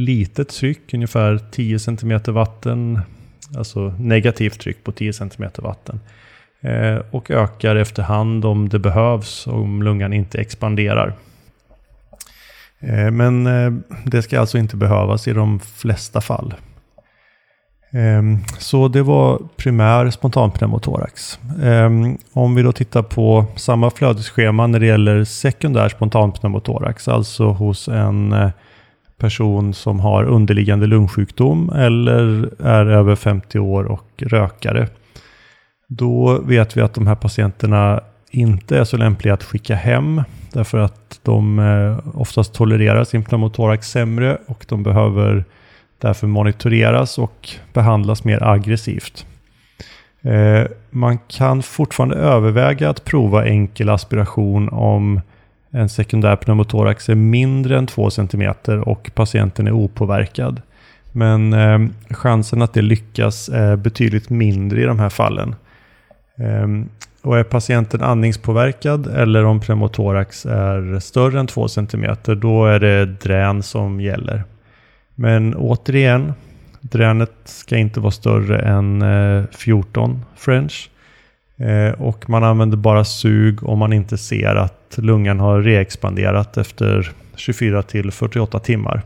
litet 0.06 0.50
tryck, 0.50 0.94
ungefär 0.94 1.40
10 1.52 1.80
cm 1.80 2.20
vatten, 2.28 3.00
alltså 3.56 3.94
negativt 4.00 4.60
tryck 4.60 4.84
på 4.84 4.92
10 4.92 5.14
cm 5.14 5.50
vatten. 5.58 6.00
Eh, 6.62 6.98
och 7.12 7.32
ökar 7.32 7.76
efterhand 7.76 8.46
om 8.46 8.70
det 8.70 8.80
behövs, 8.80 9.48
om 9.48 9.84
lungan 9.84 10.14
inte 10.14 10.42
expanderar. 10.42 11.14
Eh, 12.80 13.12
men 13.12 13.48
eh, 13.48 13.74
det 14.06 14.22
ska 14.22 14.40
alltså 14.40 14.58
inte 14.58 14.76
behövas 14.76 15.28
i 15.28 15.34
de 15.34 15.60
flesta 15.60 16.22
fall. 16.22 16.54
Eh, 17.92 18.22
så 18.60 18.88
det 18.88 19.02
var 19.02 19.42
primär 19.56 20.10
spontanpneumotorax. 20.10 21.40
Eh, 21.64 21.90
om 22.34 22.56
vi 22.56 22.62
då 22.62 22.72
tittar 22.72 23.02
på 23.02 23.46
samma 23.56 23.90
flödesschema 23.90 24.68
när 24.68 24.80
det 24.80 24.86
gäller 24.86 25.24
sekundär 25.24 25.90
spontanpneumotorax, 25.90 27.08
alltså 27.08 27.48
hos 27.48 27.88
en 27.88 28.52
person 29.18 29.74
som 29.74 30.00
har 30.00 30.24
underliggande 30.24 30.88
lungsjukdom 30.88 31.70
eller 31.70 32.50
är 32.64 32.86
över 32.86 33.16
50 33.16 33.60
år 33.60 33.84
och 33.84 34.10
rökare. 34.18 34.88
Då 35.88 36.42
vet 36.42 36.78
vi 36.78 36.82
att 36.82 36.94
de 36.94 37.08
här 37.08 37.16
patienterna 37.16 38.02
inte 38.32 38.78
är 38.78 38.84
så 38.84 38.98
lämpliga 38.98 39.34
att 39.34 39.44
skicka 39.44 39.76
hem 39.76 40.24
därför 40.54 40.78
att 40.78 41.20
de 41.24 41.60
eh, 41.60 42.18
oftast 42.20 42.54
tolererar 42.54 43.04
sin 43.04 43.24
pneumotorax 43.24 43.92
sämre 43.92 44.38
och 44.48 44.66
de 44.68 44.84
behöver 44.84 45.46
därför 45.98 46.28
monitoreras 46.28 47.18
och 47.18 47.50
behandlas 47.74 48.24
mer 48.24 48.44
aggressivt. 48.44 49.26
Eh, 50.22 50.64
man 50.90 51.18
kan 51.18 51.64
fortfarande 51.64 52.16
överväga 52.16 52.90
att 52.90 53.06
prova 53.06 53.46
enkel 53.46 53.90
aspiration 53.90 54.70
om 54.70 55.22
en 55.78 55.90
sekundär 55.90 56.36
pneumotorax 56.36 57.10
är 57.10 57.16
mindre 57.16 57.78
än 57.78 57.88
2 57.88 58.10
cm 58.10 58.54
och 58.86 59.12
patienten 59.14 59.68
är 59.68 59.72
opåverkad. 59.72 60.62
Men 61.12 61.54
eh, 61.54 61.80
chansen 62.10 62.62
att 62.62 62.74
det 62.74 62.82
lyckas 62.82 63.50
är 63.50 63.76
betydligt 63.76 64.30
mindre 64.30 64.82
i 64.82 64.86
de 64.86 65.00
här 65.00 65.10
fallen. 65.10 65.56
Eh, 66.38 66.68
och 67.22 67.38
är 67.38 67.44
patienten 67.44 68.02
andningspåverkad 68.02 69.08
eller 69.08 69.46
om 69.46 69.60
pneumotorax 69.60 70.46
är 70.46 71.00
större 71.00 71.40
än 71.40 71.48
2 71.48 71.68
cm 71.68 72.16
då 72.26 72.66
är 72.66 72.80
det 72.80 73.06
drän 73.06 73.64
som 73.64 74.02
gäller. 74.02 74.44
Men 75.16 75.56
återigen, 75.56 76.34
dränet 76.82 77.34
ska 77.44 77.78
inte 77.78 78.00
vara 78.00 78.12
större 78.12 78.60
än 78.60 79.02
eh, 79.02 79.44
14 79.52 80.26
French. 80.36 80.90
Eh, 81.60 82.02
och 82.02 82.30
man 82.30 82.44
använder 82.44 82.78
bara 82.78 83.04
sug 83.04 83.64
om 83.64 83.80
man 83.80 83.94
inte 83.94 84.18
ser 84.18 84.56
att 84.56 84.98
lungan 84.98 85.40
har 85.40 85.62
reexpanderat 85.62 86.58
efter 86.58 87.12
24 87.36 87.84
till 87.84 88.12
48 88.12 88.60
timmar. 88.60 89.02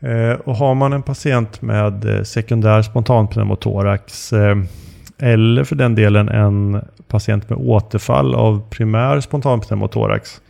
Eh, 0.00 0.32
och 0.32 0.56
har 0.56 0.74
man 0.74 0.92
en 0.92 1.02
patient 1.02 1.62
med 1.62 2.04
eh, 2.04 2.22
sekundär 2.22 2.82
spontanpneumotorax 2.82 4.32
eller 5.18 5.64
för 5.64 5.76
den 5.76 5.94
delen 5.94 6.28
en 6.28 6.84
patient 7.08 7.50
med 7.50 7.58
återfall 7.58 8.34
av 8.34 8.70
primär 8.70 9.20
spontanpneumotorax 9.20 10.40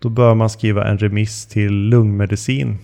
då 0.00 0.08
bör 0.08 0.34
man 0.34 0.50
skriva 0.50 0.86
en 0.86 0.98
remiss 0.98 1.46
till 1.46 1.72
lungmedicin 1.72 2.78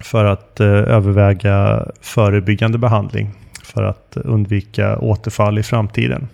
för 0.00 0.24
att 0.24 0.60
överväga 0.60 1.86
förebyggande 2.00 2.78
behandling 2.78 3.30
för 3.64 3.82
att 3.82 4.16
undvika 4.16 4.98
återfall 4.98 5.58
i 5.58 5.62
framtiden. 5.62 6.28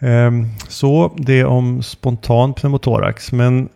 Ehm, 0.00 0.46
så 0.68 1.12
det 1.16 1.44
om 1.44 1.82
spontan 1.82 2.54
pneumotorax. 2.54 3.32
Men 3.32 3.68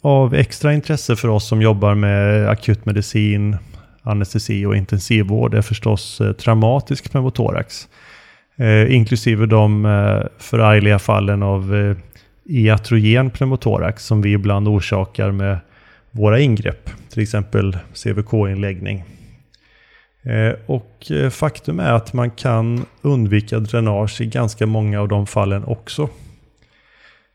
av 0.00 0.34
extra 0.34 0.74
intresse 0.74 1.16
för 1.16 1.28
oss 1.28 1.48
som 1.48 1.62
jobbar 1.62 1.94
med 1.94 2.48
akutmedicin, 2.48 3.56
anestesi 4.02 4.66
och 4.66 4.76
intensivvård 4.76 5.54
är 5.54 5.62
förstås 5.62 6.20
eh, 6.20 6.32
traumatisk 6.32 7.12
pneumotorax. 7.12 7.88
Eh, 8.56 8.94
inklusive 8.94 9.46
de 9.46 9.84
eh, 9.84 10.26
förargliga 10.38 10.98
fallen 10.98 11.42
av 11.42 11.74
eh, 11.74 11.96
iatrogen 12.44 13.30
pneumotorax 13.30 14.04
som 14.04 14.22
vi 14.22 14.32
ibland 14.32 14.68
orsakar 14.68 15.30
med 15.30 15.58
våra 16.10 16.40
ingrepp, 16.40 16.90
till 17.10 17.22
exempel 17.22 17.78
CVK-inläggning. 17.94 19.04
Eh, 20.28 20.54
och 20.66 21.10
eh, 21.10 21.30
faktum 21.30 21.80
är 21.80 21.92
att 21.92 22.12
man 22.12 22.30
kan 22.30 22.86
undvika 23.02 23.58
dränage 23.58 24.20
i 24.20 24.26
ganska 24.26 24.66
många 24.66 25.00
av 25.00 25.08
de 25.08 25.26
fallen 25.26 25.64
också. 25.64 26.08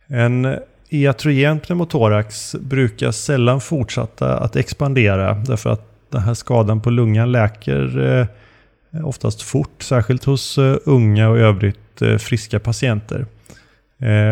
En 0.08 0.56
iatrogen 0.90 1.60
pneumotorax 1.60 2.56
brukar 2.60 3.12
sällan 3.12 3.62
fortsätta 3.62 4.38
att 4.38 4.56
expandera 4.56 5.34
därför 5.34 5.70
att 5.70 5.88
den 6.10 6.22
här 6.22 6.34
skadan 6.34 6.82
på 6.82 6.90
lungan 6.90 7.32
läker 7.32 8.20
eh, 8.20 9.08
oftast 9.08 9.42
fort, 9.42 9.84
särskilt 9.84 10.24
hos 10.24 10.58
unga 10.86 11.30
och 11.30 11.38
övrigt 11.38 12.02
friska 12.20 12.60
patienter. 12.60 13.26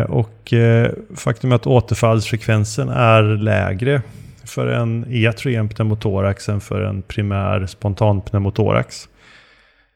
Och 0.08 0.54
faktum 1.14 1.52
är 1.52 1.56
att 1.56 1.66
återfallsfrekvensen 1.66 2.88
är 2.88 3.22
lägre 3.22 4.02
för 4.44 4.66
en 4.66 5.04
e 5.08 5.16
iatrogén 5.16 5.68
pneumotorax 5.68 6.48
än 6.48 6.60
för 6.60 6.80
en 6.80 7.02
primär 7.02 7.66
spontan 7.66 8.20
pneumotorax. 8.20 9.08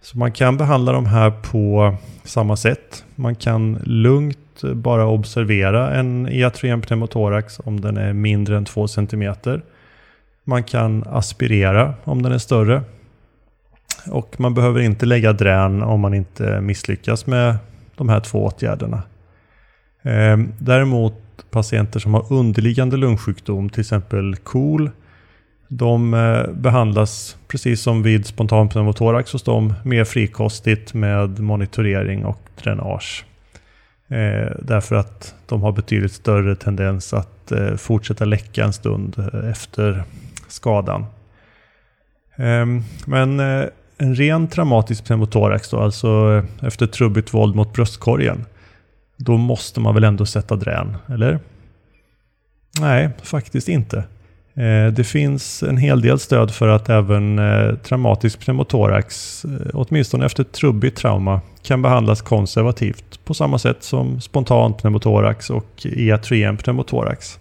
Så 0.00 0.18
man 0.18 0.32
kan 0.32 0.56
behandla 0.56 0.92
de 0.92 1.06
här 1.06 1.30
på 1.30 1.94
samma 2.24 2.56
sätt. 2.56 3.04
Man 3.14 3.34
kan 3.34 3.78
lugnt 3.84 4.62
bara 4.62 5.06
observera 5.06 5.94
en 5.94 6.28
e 6.28 6.38
iatrogen 6.38 6.80
pneumotorax 6.80 7.60
om 7.64 7.80
den 7.80 7.96
är 7.96 8.12
mindre 8.12 8.56
än 8.56 8.64
2 8.64 8.88
cm. 8.88 9.34
Man 10.44 10.62
kan 10.62 11.04
aspirera 11.06 11.94
om 12.04 12.22
den 12.22 12.32
är 12.32 12.38
större. 12.38 12.82
Och 14.10 14.40
man 14.40 14.54
behöver 14.54 14.80
inte 14.80 15.06
lägga 15.06 15.32
drän 15.32 15.82
om 15.82 16.00
man 16.00 16.14
inte 16.14 16.60
misslyckas 16.60 17.26
med 17.26 17.56
de 17.96 18.08
här 18.08 18.20
två 18.20 18.44
åtgärderna. 18.44 19.02
Ehm, 20.02 20.52
däremot 20.58 21.14
patienter 21.56 22.00
som 22.00 22.14
har 22.14 22.32
underliggande 22.32 22.96
lungsjukdom, 22.96 23.70
till 23.70 23.80
exempel 23.80 24.36
KOL, 24.36 24.90
de 25.68 26.14
eh, 26.14 26.52
behandlas 26.52 27.36
precis 27.48 27.82
som 27.82 28.02
vid 28.02 28.26
spontan 28.26 28.68
pneumotorax 28.68 29.32
hos 29.32 29.42
dem 29.42 29.74
mer 29.84 30.04
frikostigt 30.04 30.94
med 30.94 31.40
monitorering 31.40 32.24
och 32.24 32.40
dränage. 32.62 33.24
Eh, 34.08 34.52
därför 34.62 34.96
att 34.96 35.34
de 35.46 35.62
har 35.62 35.72
betydligt 35.72 36.12
större 36.12 36.56
tendens 36.56 37.14
att 37.14 37.52
eh, 37.52 37.74
fortsätta 37.76 38.24
läcka 38.24 38.64
en 38.64 38.72
stund 38.72 39.18
eh, 39.18 39.50
efter 39.50 40.04
skadan. 40.48 41.04
Ehm, 42.36 42.76
eh, 42.78 42.84
men 43.06 43.40
en 43.98 44.14
ren 44.14 44.48
traumatisk 44.48 45.04
pneumotorax 45.04 45.70
då, 45.70 45.80
alltså 45.80 46.42
eh, 46.60 46.66
efter 46.66 46.86
trubbigt 46.86 47.34
våld 47.34 47.56
mot 47.56 47.72
bröstkorgen, 47.72 48.44
då 49.16 49.36
måste 49.36 49.80
man 49.80 49.94
väl 49.94 50.04
ändå 50.04 50.26
sätta 50.26 50.56
drän, 50.56 50.96
eller? 51.08 51.38
Nej, 52.80 53.10
faktiskt 53.22 53.68
inte. 53.68 54.04
Eh, 54.56 54.92
det 54.92 55.04
finns 55.04 55.62
en 55.62 55.76
hel 55.76 56.00
del 56.00 56.18
stöd 56.18 56.50
för 56.50 56.68
att 56.68 56.88
även 56.88 57.38
eh, 57.38 57.74
traumatisk 57.74 58.40
pneumotorax, 58.40 59.44
eh, 59.44 59.50
åtminstone 59.74 60.26
efter 60.26 60.44
trubbigt 60.44 60.96
trauma, 60.98 61.40
kan 61.62 61.82
behandlas 61.82 62.22
konservativt 62.22 63.24
på 63.24 63.34
samma 63.34 63.58
sätt 63.58 63.82
som 63.82 64.20
spontan 64.20 64.74
pneumotorax 64.74 65.50
och 65.50 65.66
iatrien 65.84 66.56
pneumotorax. 66.56 67.38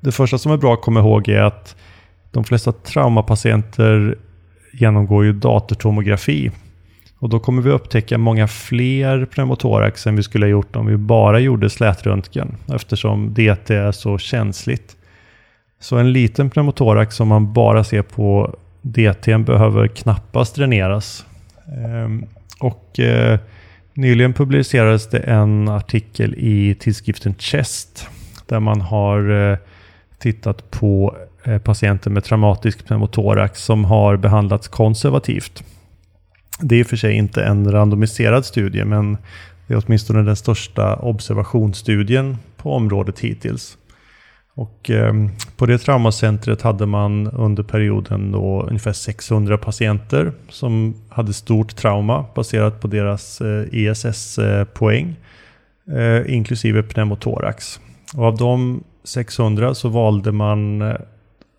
Det 0.00 0.12
första 0.12 0.38
som 0.38 0.52
är 0.52 0.56
bra 0.56 0.74
att 0.74 0.80
komma 0.80 1.00
ihåg 1.00 1.28
är 1.28 1.42
att 1.42 1.76
de 2.30 2.44
flesta 2.44 2.72
traumapatienter 2.72 4.18
genomgår 4.72 5.24
ju 5.24 5.32
datortomografi 5.32 6.50
och 7.24 7.30
då 7.30 7.38
kommer 7.38 7.62
vi 7.62 7.70
upptäcka 7.70 8.18
många 8.18 8.48
fler 8.48 9.24
pneumotorax 9.24 10.06
än 10.06 10.16
vi 10.16 10.22
skulle 10.22 10.46
ha 10.46 10.50
gjort 10.50 10.76
om 10.76 10.86
vi 10.86 10.96
bara 10.96 11.40
gjorde 11.40 11.70
slätröntgen 11.70 12.56
eftersom 12.74 13.34
DT 13.34 13.74
är 13.74 13.92
så 13.92 14.18
känsligt. 14.18 14.96
Så 15.80 15.96
en 15.96 16.12
liten 16.12 16.50
pneumotorax 16.50 17.16
som 17.16 17.28
man 17.28 17.52
bara 17.52 17.84
ser 17.84 18.02
på 18.02 18.56
DT 18.82 19.38
behöver 19.38 19.88
knappast 19.88 20.54
dräneras. 20.54 21.26
Ehm, 21.66 22.24
och 22.60 23.00
eh, 23.00 23.38
nyligen 23.94 24.32
publicerades 24.32 25.10
det 25.10 25.18
en 25.18 25.68
artikel 25.68 26.34
i 26.38 26.74
tidskriften 26.74 27.34
Chest 27.38 28.08
där 28.46 28.60
man 28.60 28.80
har 28.80 29.50
eh, 29.50 29.58
tittat 30.18 30.70
på 30.70 31.16
eh, 31.44 31.58
patienter 31.58 32.10
med 32.10 32.24
traumatisk 32.24 32.86
pneumotorax 32.86 33.64
som 33.64 33.84
har 33.84 34.16
behandlats 34.16 34.68
konservativt. 34.68 35.64
Det 36.60 36.74
är 36.74 36.80
i 36.80 36.82
och 36.82 36.86
för 36.86 36.96
sig 36.96 37.14
inte 37.14 37.44
en 37.44 37.72
randomiserad 37.72 38.44
studie, 38.44 38.84
men 38.84 39.18
det 39.66 39.74
är 39.74 39.82
åtminstone 39.86 40.22
den 40.22 40.36
största 40.36 40.96
observationsstudien 40.96 42.36
på 42.56 42.72
området 42.72 43.20
hittills. 43.20 43.78
Och 44.54 44.90
eh, 44.90 45.12
på 45.56 45.66
det 45.66 45.78
traumacentret 45.78 46.62
hade 46.62 46.86
man 46.86 47.26
under 47.26 47.62
perioden 47.62 48.32
då 48.32 48.62
ungefär 48.62 48.92
600 48.92 49.58
patienter 49.58 50.32
som 50.48 50.94
hade 51.08 51.32
stort 51.32 51.76
trauma 51.76 52.24
baserat 52.34 52.80
på 52.80 52.88
deras 52.88 53.40
eh, 53.40 53.64
ESS-poäng, 53.72 55.16
eh, 55.92 56.34
inklusive 56.34 56.82
pneumotorax. 56.82 57.80
Och 58.16 58.24
av 58.24 58.36
de 58.36 58.84
600 59.04 59.74
så 59.74 59.88
valde 59.88 60.32
man 60.32 60.82
eh, 60.82 60.96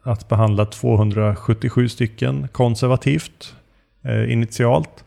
att 0.03 0.29
behandla 0.29 0.65
277 0.65 1.89
stycken 1.89 2.47
konservativt 2.51 3.55
Eh, 4.05 4.31
initialt. 4.31 5.03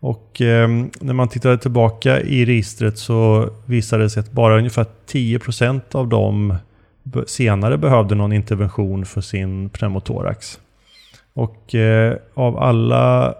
Och 0.00 0.40
eh, 0.40 0.68
när 1.00 1.12
man 1.12 1.28
tittade 1.28 1.58
tillbaka 1.58 2.20
i 2.20 2.44
registret 2.44 2.98
så 2.98 3.50
visade 3.66 4.02
det 4.02 4.10
sig 4.10 4.20
att 4.20 4.32
bara 4.32 4.58
ungefär 4.58 4.86
10% 5.06 5.80
av 5.92 6.08
dem 6.08 6.54
senare 7.26 7.78
behövde 7.78 8.14
någon 8.14 8.32
intervention 8.32 9.06
för 9.06 9.20
sin 9.20 9.68
pneumotorax. 9.68 10.60
Och 11.34 11.74
eh, 11.74 12.16
av 12.34 12.58
alla 12.58 13.34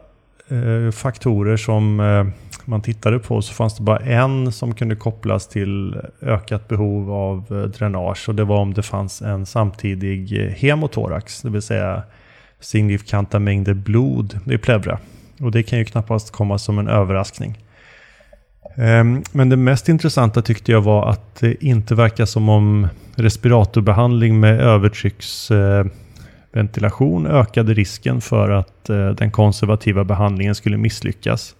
eh, 0.49 0.91
faktorer 0.93 1.57
som 1.57 2.01
eh, 2.01 2.27
man 2.65 2.83
tittade 2.83 3.19
på 3.19 3.43
så 3.43 3.55
fanns 3.55 3.77
det 3.77 3.83
bara 3.83 3.99
en 3.99 4.53
som 4.53 4.75
kunde 4.75 4.97
kopplas 4.97 5.49
till 5.49 6.01
ökat 6.23 6.69
behov 6.69 7.13
av 7.13 7.45
eh, 7.51 7.63
dränage 7.63 8.29
och 8.29 8.35
det 8.35 8.45
var 8.45 8.59
om 8.59 8.75
det 8.75 8.83
fanns 8.83 9.23
en 9.23 9.47
samtidig 9.47 10.29
hemotorax, 10.57 11.43
det 11.43 11.51
vill 11.51 11.63
säga 11.63 12.03
signifikanta 12.61 13.39
mängder 13.39 13.75
blod 13.75 14.39
i 14.47 14.59
pleura. 14.59 14.99
Och 15.41 15.51
det 15.51 15.63
kan 15.63 15.79
ju 15.79 15.85
knappast 15.85 16.31
komma 16.31 16.59
som 16.59 16.79
en 16.79 16.89
överraskning. 16.89 17.59
Ehm, 18.77 19.23
men 19.33 19.49
det 19.49 19.57
mest 19.57 19.89
intressanta 19.89 20.43
tyckte 20.43 20.73
jag 20.73 20.81
var 20.81 21.11
att 21.11 21.41
det 21.41 21.65
inte 21.65 21.95
verkar 21.95 22.25
som 22.25 22.49
om 22.49 22.89
respiratorbehandling 23.15 24.41
med 24.41 24.61
övertrycksventilation 24.61 27.27
ökade 27.27 27.75
risken 27.75 28.21
för 28.21 28.51
att 28.51 28.91
eh, 28.91 29.09
den 29.09 29.31
konservativa 29.31 30.05
behandlingen 30.05 30.55
skulle 30.55 30.77
misslyckas. 30.77 31.55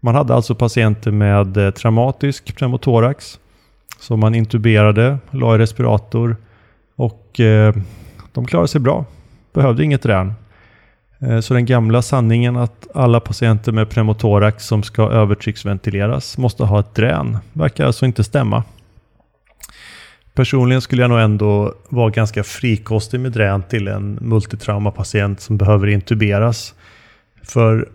Man 0.00 0.14
hade 0.14 0.34
alltså 0.34 0.54
patienter 0.54 1.10
med 1.10 1.56
eh, 1.56 1.70
traumatisk 1.70 2.56
pneumotorax 2.56 3.38
som 4.00 4.20
man 4.20 4.34
intuberade, 4.34 5.18
la 5.30 5.54
i 5.54 5.58
respirator 5.58 6.36
och 6.96 7.40
eh, 7.40 7.74
de 8.32 8.46
klarade 8.46 8.68
sig 8.68 8.80
bra. 8.80 9.04
Behövde 9.54 9.84
inget 9.84 10.06
rän. 10.06 10.34
Eh, 11.20 11.40
så 11.40 11.54
den 11.54 11.66
gamla 11.66 12.02
sanningen 12.02 12.56
att 12.56 12.86
alla 12.94 13.20
patienter 13.20 13.72
med 13.72 13.90
pneumotorax 13.90 14.66
som 14.66 14.82
ska 14.82 15.10
övertrycksventileras 15.10 16.38
måste 16.38 16.64
ha 16.64 16.80
ett 16.80 16.94
drän 16.94 17.38
verkar 17.52 17.86
alltså 17.86 18.06
inte 18.06 18.24
stämma. 18.24 18.62
Personligen 20.34 20.80
skulle 20.82 21.02
jag 21.02 21.08
nog 21.08 21.20
ändå 21.20 21.74
vara 21.88 22.10
ganska 22.10 22.44
frikostig 22.44 23.20
med 23.20 23.32
drän 23.32 23.62
till 23.62 23.88
en 23.88 24.18
multitraumapatient 24.20 25.40
som 25.40 25.56
behöver 25.56 25.86
intuberas. 25.86 26.74
För 27.42 27.88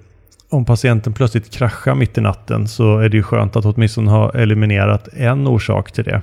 om 0.49 0.65
patienten 0.65 1.13
plötsligt 1.13 1.53
kraschar 1.53 1.95
mitt 1.95 2.17
i 2.17 2.21
natten 2.21 2.67
så 2.67 2.99
är 2.99 3.09
det 3.09 3.17
ju 3.17 3.23
skönt 3.23 3.55
att 3.55 3.65
åtminstone 3.65 4.11
ha 4.11 4.31
eliminerat 4.31 5.07
en 5.13 5.47
orsak 5.47 5.91
till 5.91 6.03
det. 6.03 6.21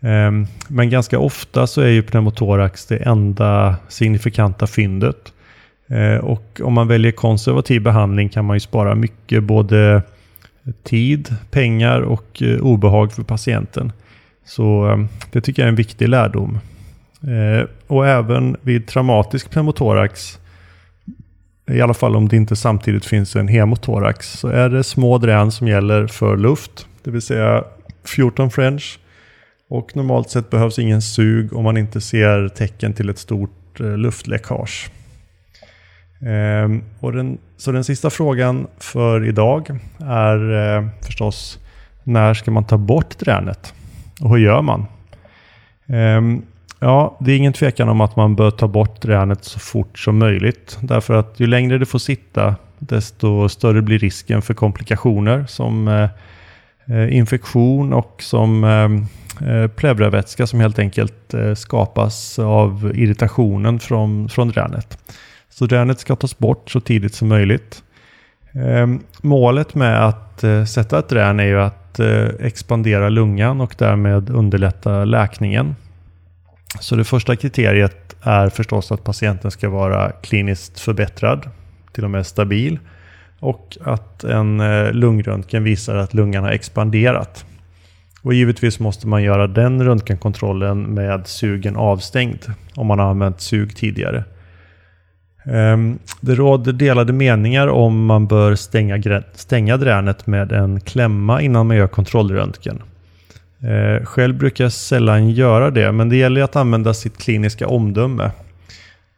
Ehm, 0.00 0.46
men 0.68 0.90
ganska 0.90 1.18
ofta 1.18 1.66
så 1.66 1.80
är 1.80 1.88
ju 1.88 2.02
pneumotorax 2.02 2.86
det 2.86 2.96
enda 2.96 3.76
signifikanta 3.88 4.66
fyndet. 4.66 5.32
Ehm, 5.88 6.20
och 6.20 6.60
om 6.64 6.72
man 6.72 6.88
väljer 6.88 7.12
konservativ 7.12 7.82
behandling 7.82 8.28
kan 8.28 8.44
man 8.44 8.56
ju 8.56 8.60
spara 8.60 8.94
mycket 8.94 9.42
både 9.42 10.02
tid, 10.82 11.34
pengar 11.50 12.00
och 12.00 12.42
eh, 12.42 12.60
obehag 12.60 13.12
för 13.12 13.22
patienten. 13.22 13.92
Så 14.44 14.84
ehm, 14.86 15.08
det 15.32 15.40
tycker 15.40 15.62
jag 15.62 15.66
är 15.66 15.70
en 15.70 15.76
viktig 15.76 16.08
lärdom. 16.08 16.58
Och 17.86 18.06
även 18.06 18.56
vid 18.62 18.86
traumatisk 18.86 19.50
pneumotorax, 19.50 20.38
i 21.70 21.80
alla 21.80 21.94
fall 21.94 22.16
om 22.16 22.28
det 22.28 22.36
inte 22.36 22.56
samtidigt 22.56 23.04
finns 23.04 23.36
en 23.36 23.48
hemotorax, 23.48 24.38
så 24.38 24.48
är 24.48 24.68
det 24.68 24.84
små 24.84 25.18
drän 25.18 25.52
som 25.52 25.68
gäller 25.68 26.06
för 26.06 26.36
luft, 26.36 26.86
det 27.04 27.10
vill 27.10 27.22
säga 27.22 27.64
14 28.04 28.50
French. 28.50 28.98
Och 29.70 29.96
normalt 29.96 30.30
sett 30.30 30.50
behövs 30.50 30.78
ingen 30.78 31.02
sug 31.02 31.52
om 31.52 31.64
man 31.64 31.76
inte 31.76 32.00
ser 32.00 32.48
tecken 32.48 32.92
till 32.92 33.08
ett 33.08 33.18
stort 33.18 33.80
eh, 33.80 33.96
luftläckage. 33.96 34.90
Ehm, 36.26 36.82
och 37.00 37.12
den, 37.12 37.38
så 37.56 37.72
den 37.72 37.84
sista 37.84 38.10
frågan 38.10 38.66
för 38.78 39.28
idag 39.28 39.70
är 39.98 40.76
eh, 40.76 40.88
förstås 41.02 41.58
när 42.04 42.34
ska 42.34 42.50
man 42.50 42.64
ta 42.64 42.76
bort 42.78 43.18
dränet? 43.18 43.74
Och 44.20 44.30
hur 44.30 44.38
gör 44.38 44.62
man? 44.62 44.86
Ehm, 45.86 46.42
ja, 46.78 47.16
det 47.20 47.32
är 47.32 47.36
ingen 47.36 47.52
tvekan 47.52 47.88
om 47.88 48.00
att 48.00 48.16
man 48.16 48.36
bör 48.36 48.50
ta 48.50 48.68
bort 48.68 49.00
dränet 49.00 49.44
så 49.44 49.58
fort 49.58 49.98
som 49.98 50.18
möjligt. 50.18 50.78
Därför 50.80 51.14
att 51.14 51.40
ju 51.40 51.46
längre 51.46 51.78
det 51.78 51.86
får 51.86 51.98
sitta 51.98 52.54
desto 52.78 53.48
större 53.48 53.82
blir 53.82 53.98
risken 53.98 54.42
för 54.42 54.54
komplikationer 54.54 55.44
som 55.48 55.88
eh, 55.88 56.08
eh 56.86 57.16
infektion 57.16 57.92
och 57.92 58.22
som 58.22 58.64
eh, 58.64 58.88
Eh, 59.46 59.66
pleuravätska 59.66 60.46
som 60.46 60.60
helt 60.60 60.78
enkelt 60.78 61.34
eh, 61.34 61.54
skapas 61.54 62.38
av 62.38 62.92
irritationen 62.94 63.80
från, 63.80 64.28
från 64.28 64.48
dränet. 64.48 64.98
Så 65.50 65.66
dränet 65.66 66.00
ska 66.00 66.16
tas 66.16 66.38
bort 66.38 66.70
så 66.70 66.80
tidigt 66.80 67.14
som 67.14 67.28
möjligt. 67.28 67.82
Eh, 68.52 68.86
målet 69.22 69.74
med 69.74 70.06
att 70.06 70.44
sätta 70.68 70.98
ett 70.98 71.08
drän 71.08 71.40
är 71.40 71.44
ju 71.44 71.60
att 71.60 72.00
expandera 72.40 73.08
lungan 73.08 73.60
och 73.60 73.74
därmed 73.78 74.30
underlätta 74.30 75.04
läkningen. 75.04 75.76
Så 76.80 76.96
det 76.96 77.04
första 77.04 77.36
kriteriet 77.36 78.16
är 78.22 78.48
förstås 78.48 78.92
att 78.92 79.04
patienten 79.04 79.50
ska 79.50 79.68
vara 79.68 80.10
kliniskt 80.10 80.80
förbättrad, 80.80 81.50
till 81.92 82.04
och 82.04 82.10
med 82.10 82.26
stabil. 82.26 82.78
Och 83.40 83.78
att 83.84 84.24
en 84.24 84.58
lungröntgen 84.92 85.64
visar 85.64 85.96
att 85.96 86.14
lungan 86.14 86.44
har 86.44 86.50
expanderat. 86.50 87.44
Och 88.22 88.34
givetvis 88.34 88.80
måste 88.80 89.08
man 89.08 89.22
göra 89.22 89.46
den 89.46 89.84
röntgenkontrollen 89.84 90.82
med 90.82 91.26
sugen 91.26 91.76
avstängd 91.76 92.38
om 92.74 92.86
man 92.86 92.98
har 92.98 93.06
använt 93.06 93.40
sug 93.40 93.76
tidigare. 93.76 94.24
Ehm, 95.44 95.98
det 96.20 96.34
råder 96.34 96.72
delade 96.72 97.12
meningar 97.12 97.68
om 97.68 98.06
man 98.06 98.26
bör 98.26 98.54
stänga, 98.54 99.22
stänga 99.32 99.76
dränet 99.76 100.26
med 100.26 100.52
en 100.52 100.80
klämma 100.80 101.42
innan 101.42 101.66
man 101.66 101.76
gör 101.76 101.86
kontrollröntgen. 101.86 102.82
Ehm, 103.62 104.04
själv 104.04 104.38
brukar 104.38 104.64
jag 104.64 104.72
sällan 104.72 105.30
göra 105.30 105.70
det, 105.70 105.92
men 105.92 106.08
det 106.08 106.16
gäller 106.16 106.42
att 106.42 106.56
använda 106.56 106.94
sitt 106.94 107.18
kliniska 107.18 107.68
omdöme. 107.68 108.30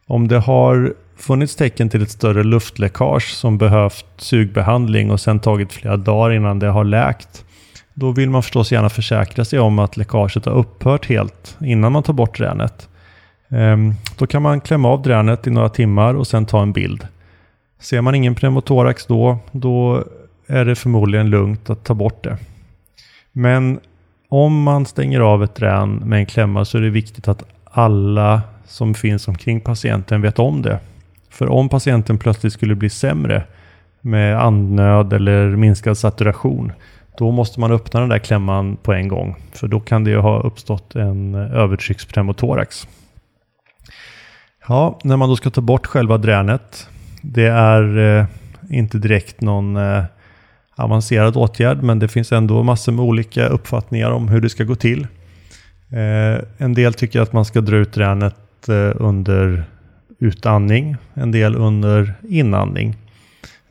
Om 0.07 0.27
det 0.27 0.39
har 0.39 0.93
funnits 1.17 1.55
tecken 1.55 1.89
till 1.89 2.03
ett 2.03 2.11
större 2.11 2.43
luftläckage 2.43 3.27
som 3.27 3.57
behövt 3.57 4.05
sugbehandling 4.17 5.11
och 5.11 5.19
sen 5.19 5.39
tagit 5.39 5.73
flera 5.73 5.97
dagar 5.97 6.35
innan 6.35 6.59
det 6.59 6.67
har 6.67 6.83
läkt, 6.83 7.45
då 7.93 8.11
vill 8.11 8.29
man 8.29 8.43
förstås 8.43 8.71
gärna 8.71 8.89
försäkra 8.89 9.45
sig 9.45 9.59
om 9.59 9.79
att 9.79 9.97
läckaget 9.97 10.45
har 10.45 10.53
upphört 10.53 11.05
helt 11.05 11.57
innan 11.61 11.91
man 11.91 12.03
tar 12.03 12.13
bort 12.13 12.37
dränet. 12.37 12.89
Ehm, 13.49 13.93
då 14.17 14.27
kan 14.27 14.41
man 14.41 14.61
klämma 14.61 14.89
av 14.89 15.01
dränet 15.01 15.47
i 15.47 15.49
några 15.49 15.69
timmar 15.69 16.13
och 16.13 16.27
sen 16.27 16.45
ta 16.45 16.61
en 16.61 16.73
bild. 16.73 17.07
Ser 17.79 18.01
man 18.01 18.15
ingen 18.15 18.35
pneumotorax 18.35 19.05
då, 19.05 19.37
då 19.51 20.03
är 20.47 20.65
det 20.65 20.75
förmodligen 20.75 21.29
lugnt 21.29 21.69
att 21.69 21.83
ta 21.83 21.93
bort 21.93 22.23
det. 22.23 22.37
Men 23.31 23.79
om 24.29 24.63
man 24.63 24.85
stänger 24.85 25.19
av 25.19 25.43
ett 25.43 25.55
drän 25.55 25.95
med 25.95 26.19
en 26.19 26.25
klämma 26.25 26.65
så 26.65 26.77
är 26.77 26.81
det 26.81 26.89
viktigt 26.89 27.27
att 27.27 27.43
alla 27.63 28.41
som 28.65 28.93
finns 28.93 29.27
omkring 29.27 29.61
patienten 29.61 30.21
vet 30.21 30.39
om 30.39 30.61
det. 30.61 30.79
För 31.29 31.49
om 31.49 31.69
patienten 31.69 32.17
plötsligt 32.17 32.53
skulle 32.53 32.75
bli 32.75 32.89
sämre 32.89 33.43
med 34.01 34.41
andnöd 34.41 35.13
eller 35.13 35.55
minskad 35.55 35.97
saturation, 35.97 36.71
då 37.17 37.31
måste 37.31 37.59
man 37.59 37.71
öppna 37.71 37.99
den 37.99 38.09
där 38.09 38.19
klämman 38.19 38.77
på 38.83 38.93
en 38.93 39.07
gång. 39.07 39.35
För 39.51 39.67
då 39.67 39.79
kan 39.79 40.03
det 40.03 40.15
ha 40.15 40.41
uppstått 40.41 40.95
en 40.95 41.35
eh, 41.35 41.53
övertryckspneumotorax. 41.53 42.87
Ja, 44.67 44.99
när 45.03 45.17
man 45.17 45.29
då 45.29 45.35
ska 45.35 45.49
ta 45.49 45.61
bort 45.61 45.87
själva 45.87 46.17
dränet. 46.17 46.89
Det 47.21 47.47
är 47.47 47.97
eh, 47.97 48.25
inte 48.69 48.97
direkt 48.97 49.41
någon 49.41 49.75
eh, 49.75 50.03
avancerad 50.75 51.37
åtgärd, 51.37 51.83
men 51.83 51.99
det 51.99 52.07
finns 52.07 52.31
ändå 52.31 52.63
massor 52.63 52.91
med 52.91 53.05
olika 53.05 53.47
uppfattningar 53.47 54.11
om 54.11 54.27
hur 54.27 54.41
det 54.41 54.49
ska 54.49 54.63
gå 54.63 54.75
till. 54.75 55.07
Eh, 55.89 56.43
en 56.57 56.73
del 56.73 56.93
tycker 56.93 57.21
att 57.21 57.33
man 57.33 57.45
ska 57.45 57.61
dra 57.61 57.75
ut 57.75 57.93
dränet 57.93 58.69
eh, 58.69 58.91
under 58.95 59.63
utandning, 60.19 60.95
en 61.13 61.31
del 61.31 61.55
under 61.55 62.13
inandning. 62.29 62.95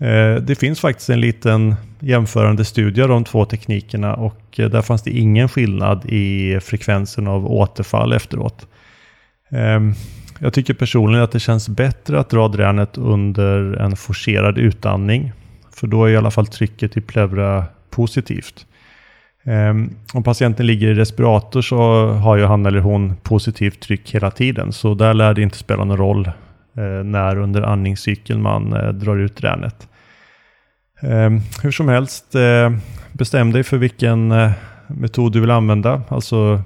Eh, 0.02 0.34
det 0.34 0.54
finns 0.54 0.80
faktiskt 0.80 1.10
en 1.10 1.20
liten 1.20 1.74
jämförande 2.00 2.64
studie 2.64 3.02
av 3.02 3.08
de 3.08 3.24
två 3.24 3.44
teknikerna 3.44 4.14
och 4.14 4.60
eh, 4.60 4.68
där 4.68 4.82
fanns 4.82 5.02
det 5.02 5.10
ingen 5.10 5.48
skillnad 5.48 6.04
i 6.04 6.58
frekvensen 6.60 7.26
av 7.26 7.46
återfall 7.46 8.12
efteråt. 8.12 8.66
Ehm, 9.50 9.94
jag 10.38 10.52
tycker 10.52 10.74
personligen 10.74 11.24
att 11.24 11.32
det 11.32 11.40
känns 11.40 11.68
bättre 11.68 12.20
att 12.20 12.30
dra 12.30 12.48
dränet 12.48 12.98
under 12.98 13.76
en 13.76 13.96
forcerad 13.96 14.58
utandning. 14.58 15.32
För 15.74 15.86
då 15.86 16.04
är 16.04 16.10
i 16.10 16.16
alla 16.16 16.30
fall 16.30 16.46
trycket 16.46 16.96
i 16.96 17.00
pleura 17.00 17.64
positivt. 17.90 18.66
Ehm, 19.44 19.90
om 20.14 20.22
patienten 20.22 20.66
ligger 20.66 20.88
i 20.88 20.94
respirator 20.94 21.62
så 21.62 22.06
har 22.06 22.36
ju 22.36 22.44
han 22.44 22.66
eller 22.66 22.80
hon 22.80 23.16
positivt 23.16 23.80
tryck 23.80 24.14
hela 24.14 24.30
tiden. 24.30 24.72
Så 24.72 24.94
där 24.94 25.14
lär 25.14 25.34
det 25.34 25.42
inte 25.42 25.58
spela 25.58 25.84
någon 25.84 25.96
roll 25.96 26.26
eh, 26.76 27.04
när 27.04 27.36
under 27.36 27.62
andningscykeln 27.62 28.42
man 28.42 28.70
drar 28.98 29.16
ut 29.16 29.36
dränet. 29.36 29.88
Ehm, 31.02 31.40
hur 31.62 31.70
som 31.70 31.88
helst, 31.88 32.34
eh, 32.34 32.70
bestäm 33.12 33.52
dig 33.52 33.62
för 33.62 33.76
vilken 33.76 34.32
eh, 34.32 34.50
metod 34.86 35.32
du 35.32 35.40
vill 35.40 35.50
använda. 35.50 36.02
Alltså 36.08 36.62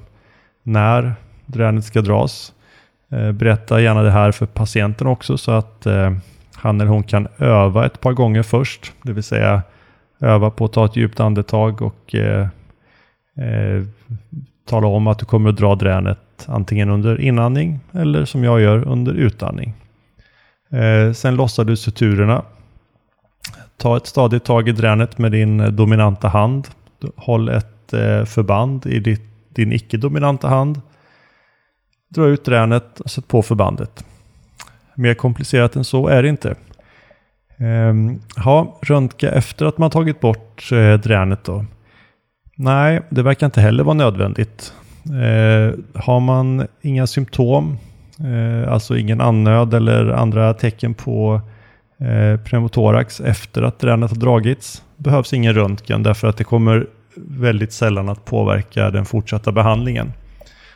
när 0.62 1.14
dränet 1.46 1.84
ska 1.84 2.00
dras. 2.00 2.52
Eh, 3.12 3.32
berätta 3.32 3.80
gärna 3.80 4.02
det 4.02 4.10
här 4.10 4.32
för 4.32 4.46
patienten 4.46 5.06
också 5.06 5.38
så 5.38 5.52
att 5.52 5.86
han 6.54 6.80
eller 6.80 6.90
hon 6.90 7.02
kan 7.02 7.28
öva 7.38 7.86
ett 7.86 8.00
par 8.00 8.12
gånger 8.12 8.42
först. 8.42 8.92
Det 9.02 9.12
vill 9.12 9.22
säga 9.22 9.62
öva 10.20 10.50
på 10.50 10.64
att 10.64 10.72
ta 10.72 10.84
ett 10.84 10.96
djupt 10.96 11.20
andetag 11.20 11.82
och 11.82 12.14
eh, 12.14 12.48
eh, 13.38 13.82
tala 14.68 14.86
om 14.86 15.06
att 15.06 15.18
du 15.18 15.24
kommer 15.24 15.50
att 15.50 15.56
dra 15.56 15.74
dränet 15.74 16.18
antingen 16.46 16.90
under 16.90 17.20
inandning 17.20 17.80
eller 17.92 18.24
som 18.24 18.44
jag 18.44 18.60
gör 18.60 18.88
under 18.88 19.14
utandning. 19.14 19.74
Eh, 20.70 21.12
sen 21.12 21.36
lossar 21.36 21.64
du 21.64 21.76
suturerna. 21.76 22.42
Ta 23.76 23.96
ett 23.96 24.06
stadigt 24.06 24.44
tag 24.44 24.68
i 24.68 24.72
dränet 24.72 25.18
med 25.18 25.32
din 25.32 25.60
eh, 25.60 25.68
dominanta 25.68 26.28
hand. 26.28 26.68
Håll 27.16 27.48
ett 27.48 27.92
eh, 27.92 28.24
förband 28.24 28.86
i 28.86 28.98
ditt, 28.98 29.54
din 29.54 29.72
icke-dominanta 29.72 30.48
hand 30.48 30.80
dra 32.08 32.26
ut 32.26 32.44
dränet 32.44 33.00
och 33.00 33.10
sätt 33.10 33.28
på 33.28 33.42
förbandet. 33.42 34.04
Mer 34.94 35.14
komplicerat 35.14 35.76
än 35.76 35.84
så 35.84 36.08
är 36.08 36.22
det 36.22 36.28
inte. 36.28 36.54
Ehm, 37.58 38.20
ja, 38.36 38.78
röntga 38.82 39.30
efter 39.30 39.66
att 39.66 39.78
man 39.78 39.90
tagit 39.90 40.20
bort 40.20 40.72
eh, 40.72 40.94
dränet 40.94 41.44
då? 41.44 41.64
Nej, 42.56 43.02
det 43.08 43.22
verkar 43.22 43.46
inte 43.46 43.60
heller 43.60 43.84
vara 43.84 43.94
nödvändigt. 43.94 44.74
Eh, 45.04 45.74
har 46.02 46.20
man 46.20 46.66
inga 46.80 47.06
symptom, 47.06 47.78
eh, 48.18 48.72
alltså 48.72 48.96
ingen 48.96 49.20
annöd 49.20 49.74
eller 49.74 50.08
andra 50.08 50.54
tecken 50.54 50.94
på 50.94 51.40
eh, 51.98 52.40
pneumotorax 52.40 53.20
efter 53.20 53.62
att 53.62 53.78
dränet 53.78 54.10
har 54.10 54.18
dragits, 54.18 54.82
behövs 54.96 55.32
ingen 55.32 55.54
röntgen 55.54 56.02
därför 56.02 56.28
att 56.28 56.36
det 56.36 56.44
kommer 56.44 56.86
väldigt 57.16 57.72
sällan 57.72 58.08
att 58.08 58.24
påverka 58.24 58.90
den 58.90 59.04
fortsatta 59.04 59.52
behandlingen. 59.52 60.12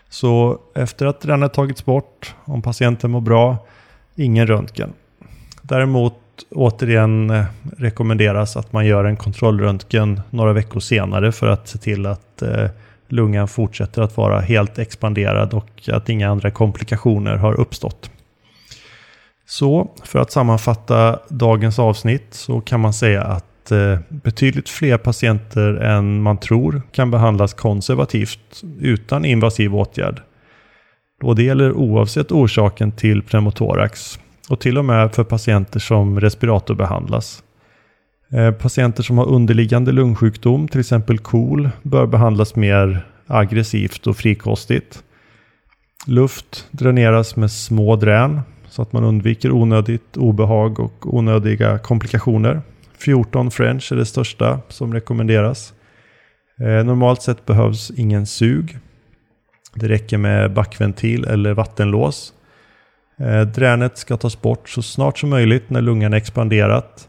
Så 0.08 0.58
efter 0.74 1.06
att 1.06 1.20
dränet 1.20 1.54
tagits 1.54 1.84
bort, 1.84 2.34
om 2.44 2.62
patienten 2.62 3.10
mår 3.10 3.20
bra, 3.20 3.56
ingen 4.14 4.46
röntgen. 4.46 4.92
Däremot 5.62 6.14
återigen 6.50 7.30
eh, 7.30 7.44
rekommenderas 7.78 8.56
att 8.56 8.72
man 8.72 8.86
gör 8.86 9.04
en 9.04 9.16
kontrollröntgen 9.16 10.20
några 10.30 10.52
veckor 10.52 10.80
senare 10.80 11.32
för 11.32 11.48
att 11.48 11.68
se 11.68 11.78
till 11.78 12.06
att 12.06 12.42
eh, 12.42 12.66
lungan 13.08 13.48
fortsätter 13.48 14.02
att 14.02 14.16
vara 14.16 14.40
helt 14.40 14.78
expanderad 14.78 15.54
och 15.54 15.88
att 15.92 16.08
inga 16.08 16.30
andra 16.30 16.50
komplikationer 16.50 17.36
har 17.36 17.60
uppstått. 17.60 18.10
Så 19.50 19.90
för 20.04 20.18
att 20.18 20.32
sammanfatta 20.32 21.18
dagens 21.28 21.78
avsnitt 21.78 22.26
så 22.30 22.60
kan 22.60 22.80
man 22.80 22.92
säga 22.92 23.22
att 23.22 23.70
eh, 23.72 23.98
betydligt 24.08 24.68
fler 24.68 24.98
patienter 24.98 25.74
än 25.74 26.22
man 26.22 26.38
tror 26.38 26.82
kan 26.92 27.10
behandlas 27.10 27.54
konservativt 27.54 28.62
utan 28.80 29.24
invasiv 29.24 29.76
åtgärd. 29.76 30.22
Och 31.22 31.36
det 31.36 31.42
gäller 31.42 31.72
oavsett 31.72 32.32
orsaken 32.32 32.92
till 32.92 33.22
pneumotorax 33.22 34.18
och 34.48 34.60
till 34.60 34.78
och 34.78 34.84
med 34.84 35.14
för 35.14 35.24
patienter 35.24 35.80
som 35.80 36.20
respiratorbehandlas. 36.20 37.42
Eh, 38.32 38.50
patienter 38.50 39.02
som 39.02 39.18
har 39.18 39.28
underliggande 39.28 39.92
lungsjukdom, 39.92 40.68
till 40.68 40.80
exempel 40.80 41.18
KOL, 41.18 41.70
bör 41.82 42.06
behandlas 42.06 42.56
mer 42.56 43.06
aggressivt 43.26 44.06
och 44.06 44.16
frikostigt. 44.16 45.02
Luft 46.06 46.68
dräneras 46.70 47.36
med 47.36 47.50
små 47.50 47.96
drän 47.96 48.40
så 48.70 48.82
att 48.82 48.92
man 48.92 49.04
undviker 49.04 49.52
onödigt 49.52 50.16
obehag 50.16 50.80
och 50.80 51.14
onödiga 51.14 51.78
komplikationer. 51.78 52.62
14 52.98 53.50
French 53.50 53.92
är 53.92 53.96
det 53.96 54.06
största 54.06 54.60
som 54.68 54.94
rekommenderas. 54.94 55.72
Eh, 56.60 56.84
normalt 56.84 57.22
sett 57.22 57.46
behövs 57.46 57.90
ingen 57.96 58.26
sug. 58.26 58.78
Det 59.74 59.88
räcker 59.88 60.18
med 60.18 60.52
backventil 60.52 61.24
eller 61.24 61.54
vattenlås. 61.54 62.32
Eh, 63.18 63.40
dränet 63.40 63.98
ska 63.98 64.16
tas 64.16 64.40
bort 64.40 64.68
så 64.68 64.82
snart 64.82 65.18
som 65.18 65.30
möjligt 65.30 65.70
när 65.70 65.80
lungan 65.80 66.12
expanderat. 66.12 67.08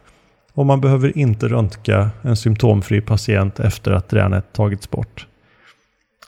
Och 0.53 0.65
man 0.65 0.81
behöver 0.81 1.17
inte 1.17 1.47
röntga 1.47 2.09
en 2.21 2.35
symptomfri 2.35 3.01
patient 3.01 3.59
efter 3.59 3.91
att 3.91 4.09
dränet 4.09 4.53
tagits 4.53 4.89
bort. 4.89 5.27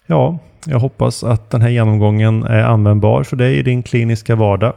Ja, 0.08 0.40
jag 0.66 0.80
hoppas 0.80 1.24
att 1.24 1.50
den 1.50 1.62
här 1.62 1.70
genomgången 1.70 2.44
är 2.44 2.64
användbar 2.64 3.24
för 3.24 3.36
dig 3.36 3.58
i 3.58 3.64
din 3.64 3.84
kliniska 3.84 4.36
vardag. 4.36 4.74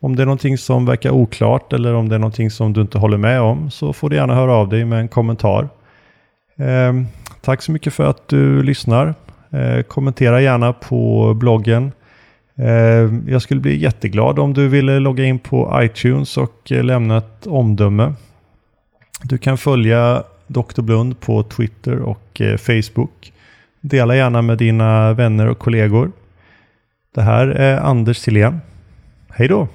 Om 0.00 0.16
det 0.16 0.22
är 0.22 0.26
någonting 0.26 0.58
som 0.58 0.86
verkar 0.86 1.10
oklart 1.10 1.72
eller 1.72 1.94
om 1.94 2.08
det 2.08 2.14
är 2.14 2.18
någonting 2.18 2.50
som 2.50 2.72
du 2.72 2.80
inte 2.80 2.98
håller 2.98 3.18
med 3.18 3.40
om 3.40 3.70
så 3.70 3.92
får 3.92 4.10
du 4.10 4.16
gärna 4.16 4.34
höra 4.34 4.54
av 4.54 4.68
dig 4.68 4.84
med 4.84 5.00
en 5.00 5.08
kommentar. 5.08 5.68
Eh, 6.56 6.92
tack 7.40 7.62
så 7.62 7.72
mycket 7.72 7.94
för 7.94 8.04
att 8.04 8.28
du 8.28 8.62
lyssnar. 8.62 9.14
Eh, 9.50 9.82
kommentera 9.82 10.40
gärna 10.40 10.72
på 10.72 11.34
bloggen. 11.34 11.92
Eh, 12.58 13.12
jag 13.26 13.42
skulle 13.42 13.60
bli 13.60 13.76
jätteglad 13.76 14.38
om 14.38 14.54
du 14.54 14.68
ville 14.68 14.98
logga 14.98 15.24
in 15.24 15.38
på 15.38 15.80
iTunes 15.82 16.36
och 16.36 16.72
eh, 16.72 16.84
lämna 16.84 17.16
ett 17.16 17.46
omdöme. 17.46 18.14
Du 19.22 19.38
kan 19.38 19.58
följa 19.58 20.22
Dr. 20.46 20.82
Blund 20.82 21.20
på 21.20 21.42
Twitter 21.42 21.98
och 21.98 22.40
eh, 22.40 22.56
Facebook. 22.56 23.32
Dela 23.80 24.16
gärna 24.16 24.42
med 24.42 24.58
dina 24.58 25.12
vänner 25.12 25.48
och 25.48 25.58
kollegor. 25.58 26.12
Det 27.14 27.22
här 27.22 27.46
är 27.46 27.78
Anders 27.78 28.16
Silén. 28.16 28.60
Hej 29.28 29.48
då! 29.48 29.68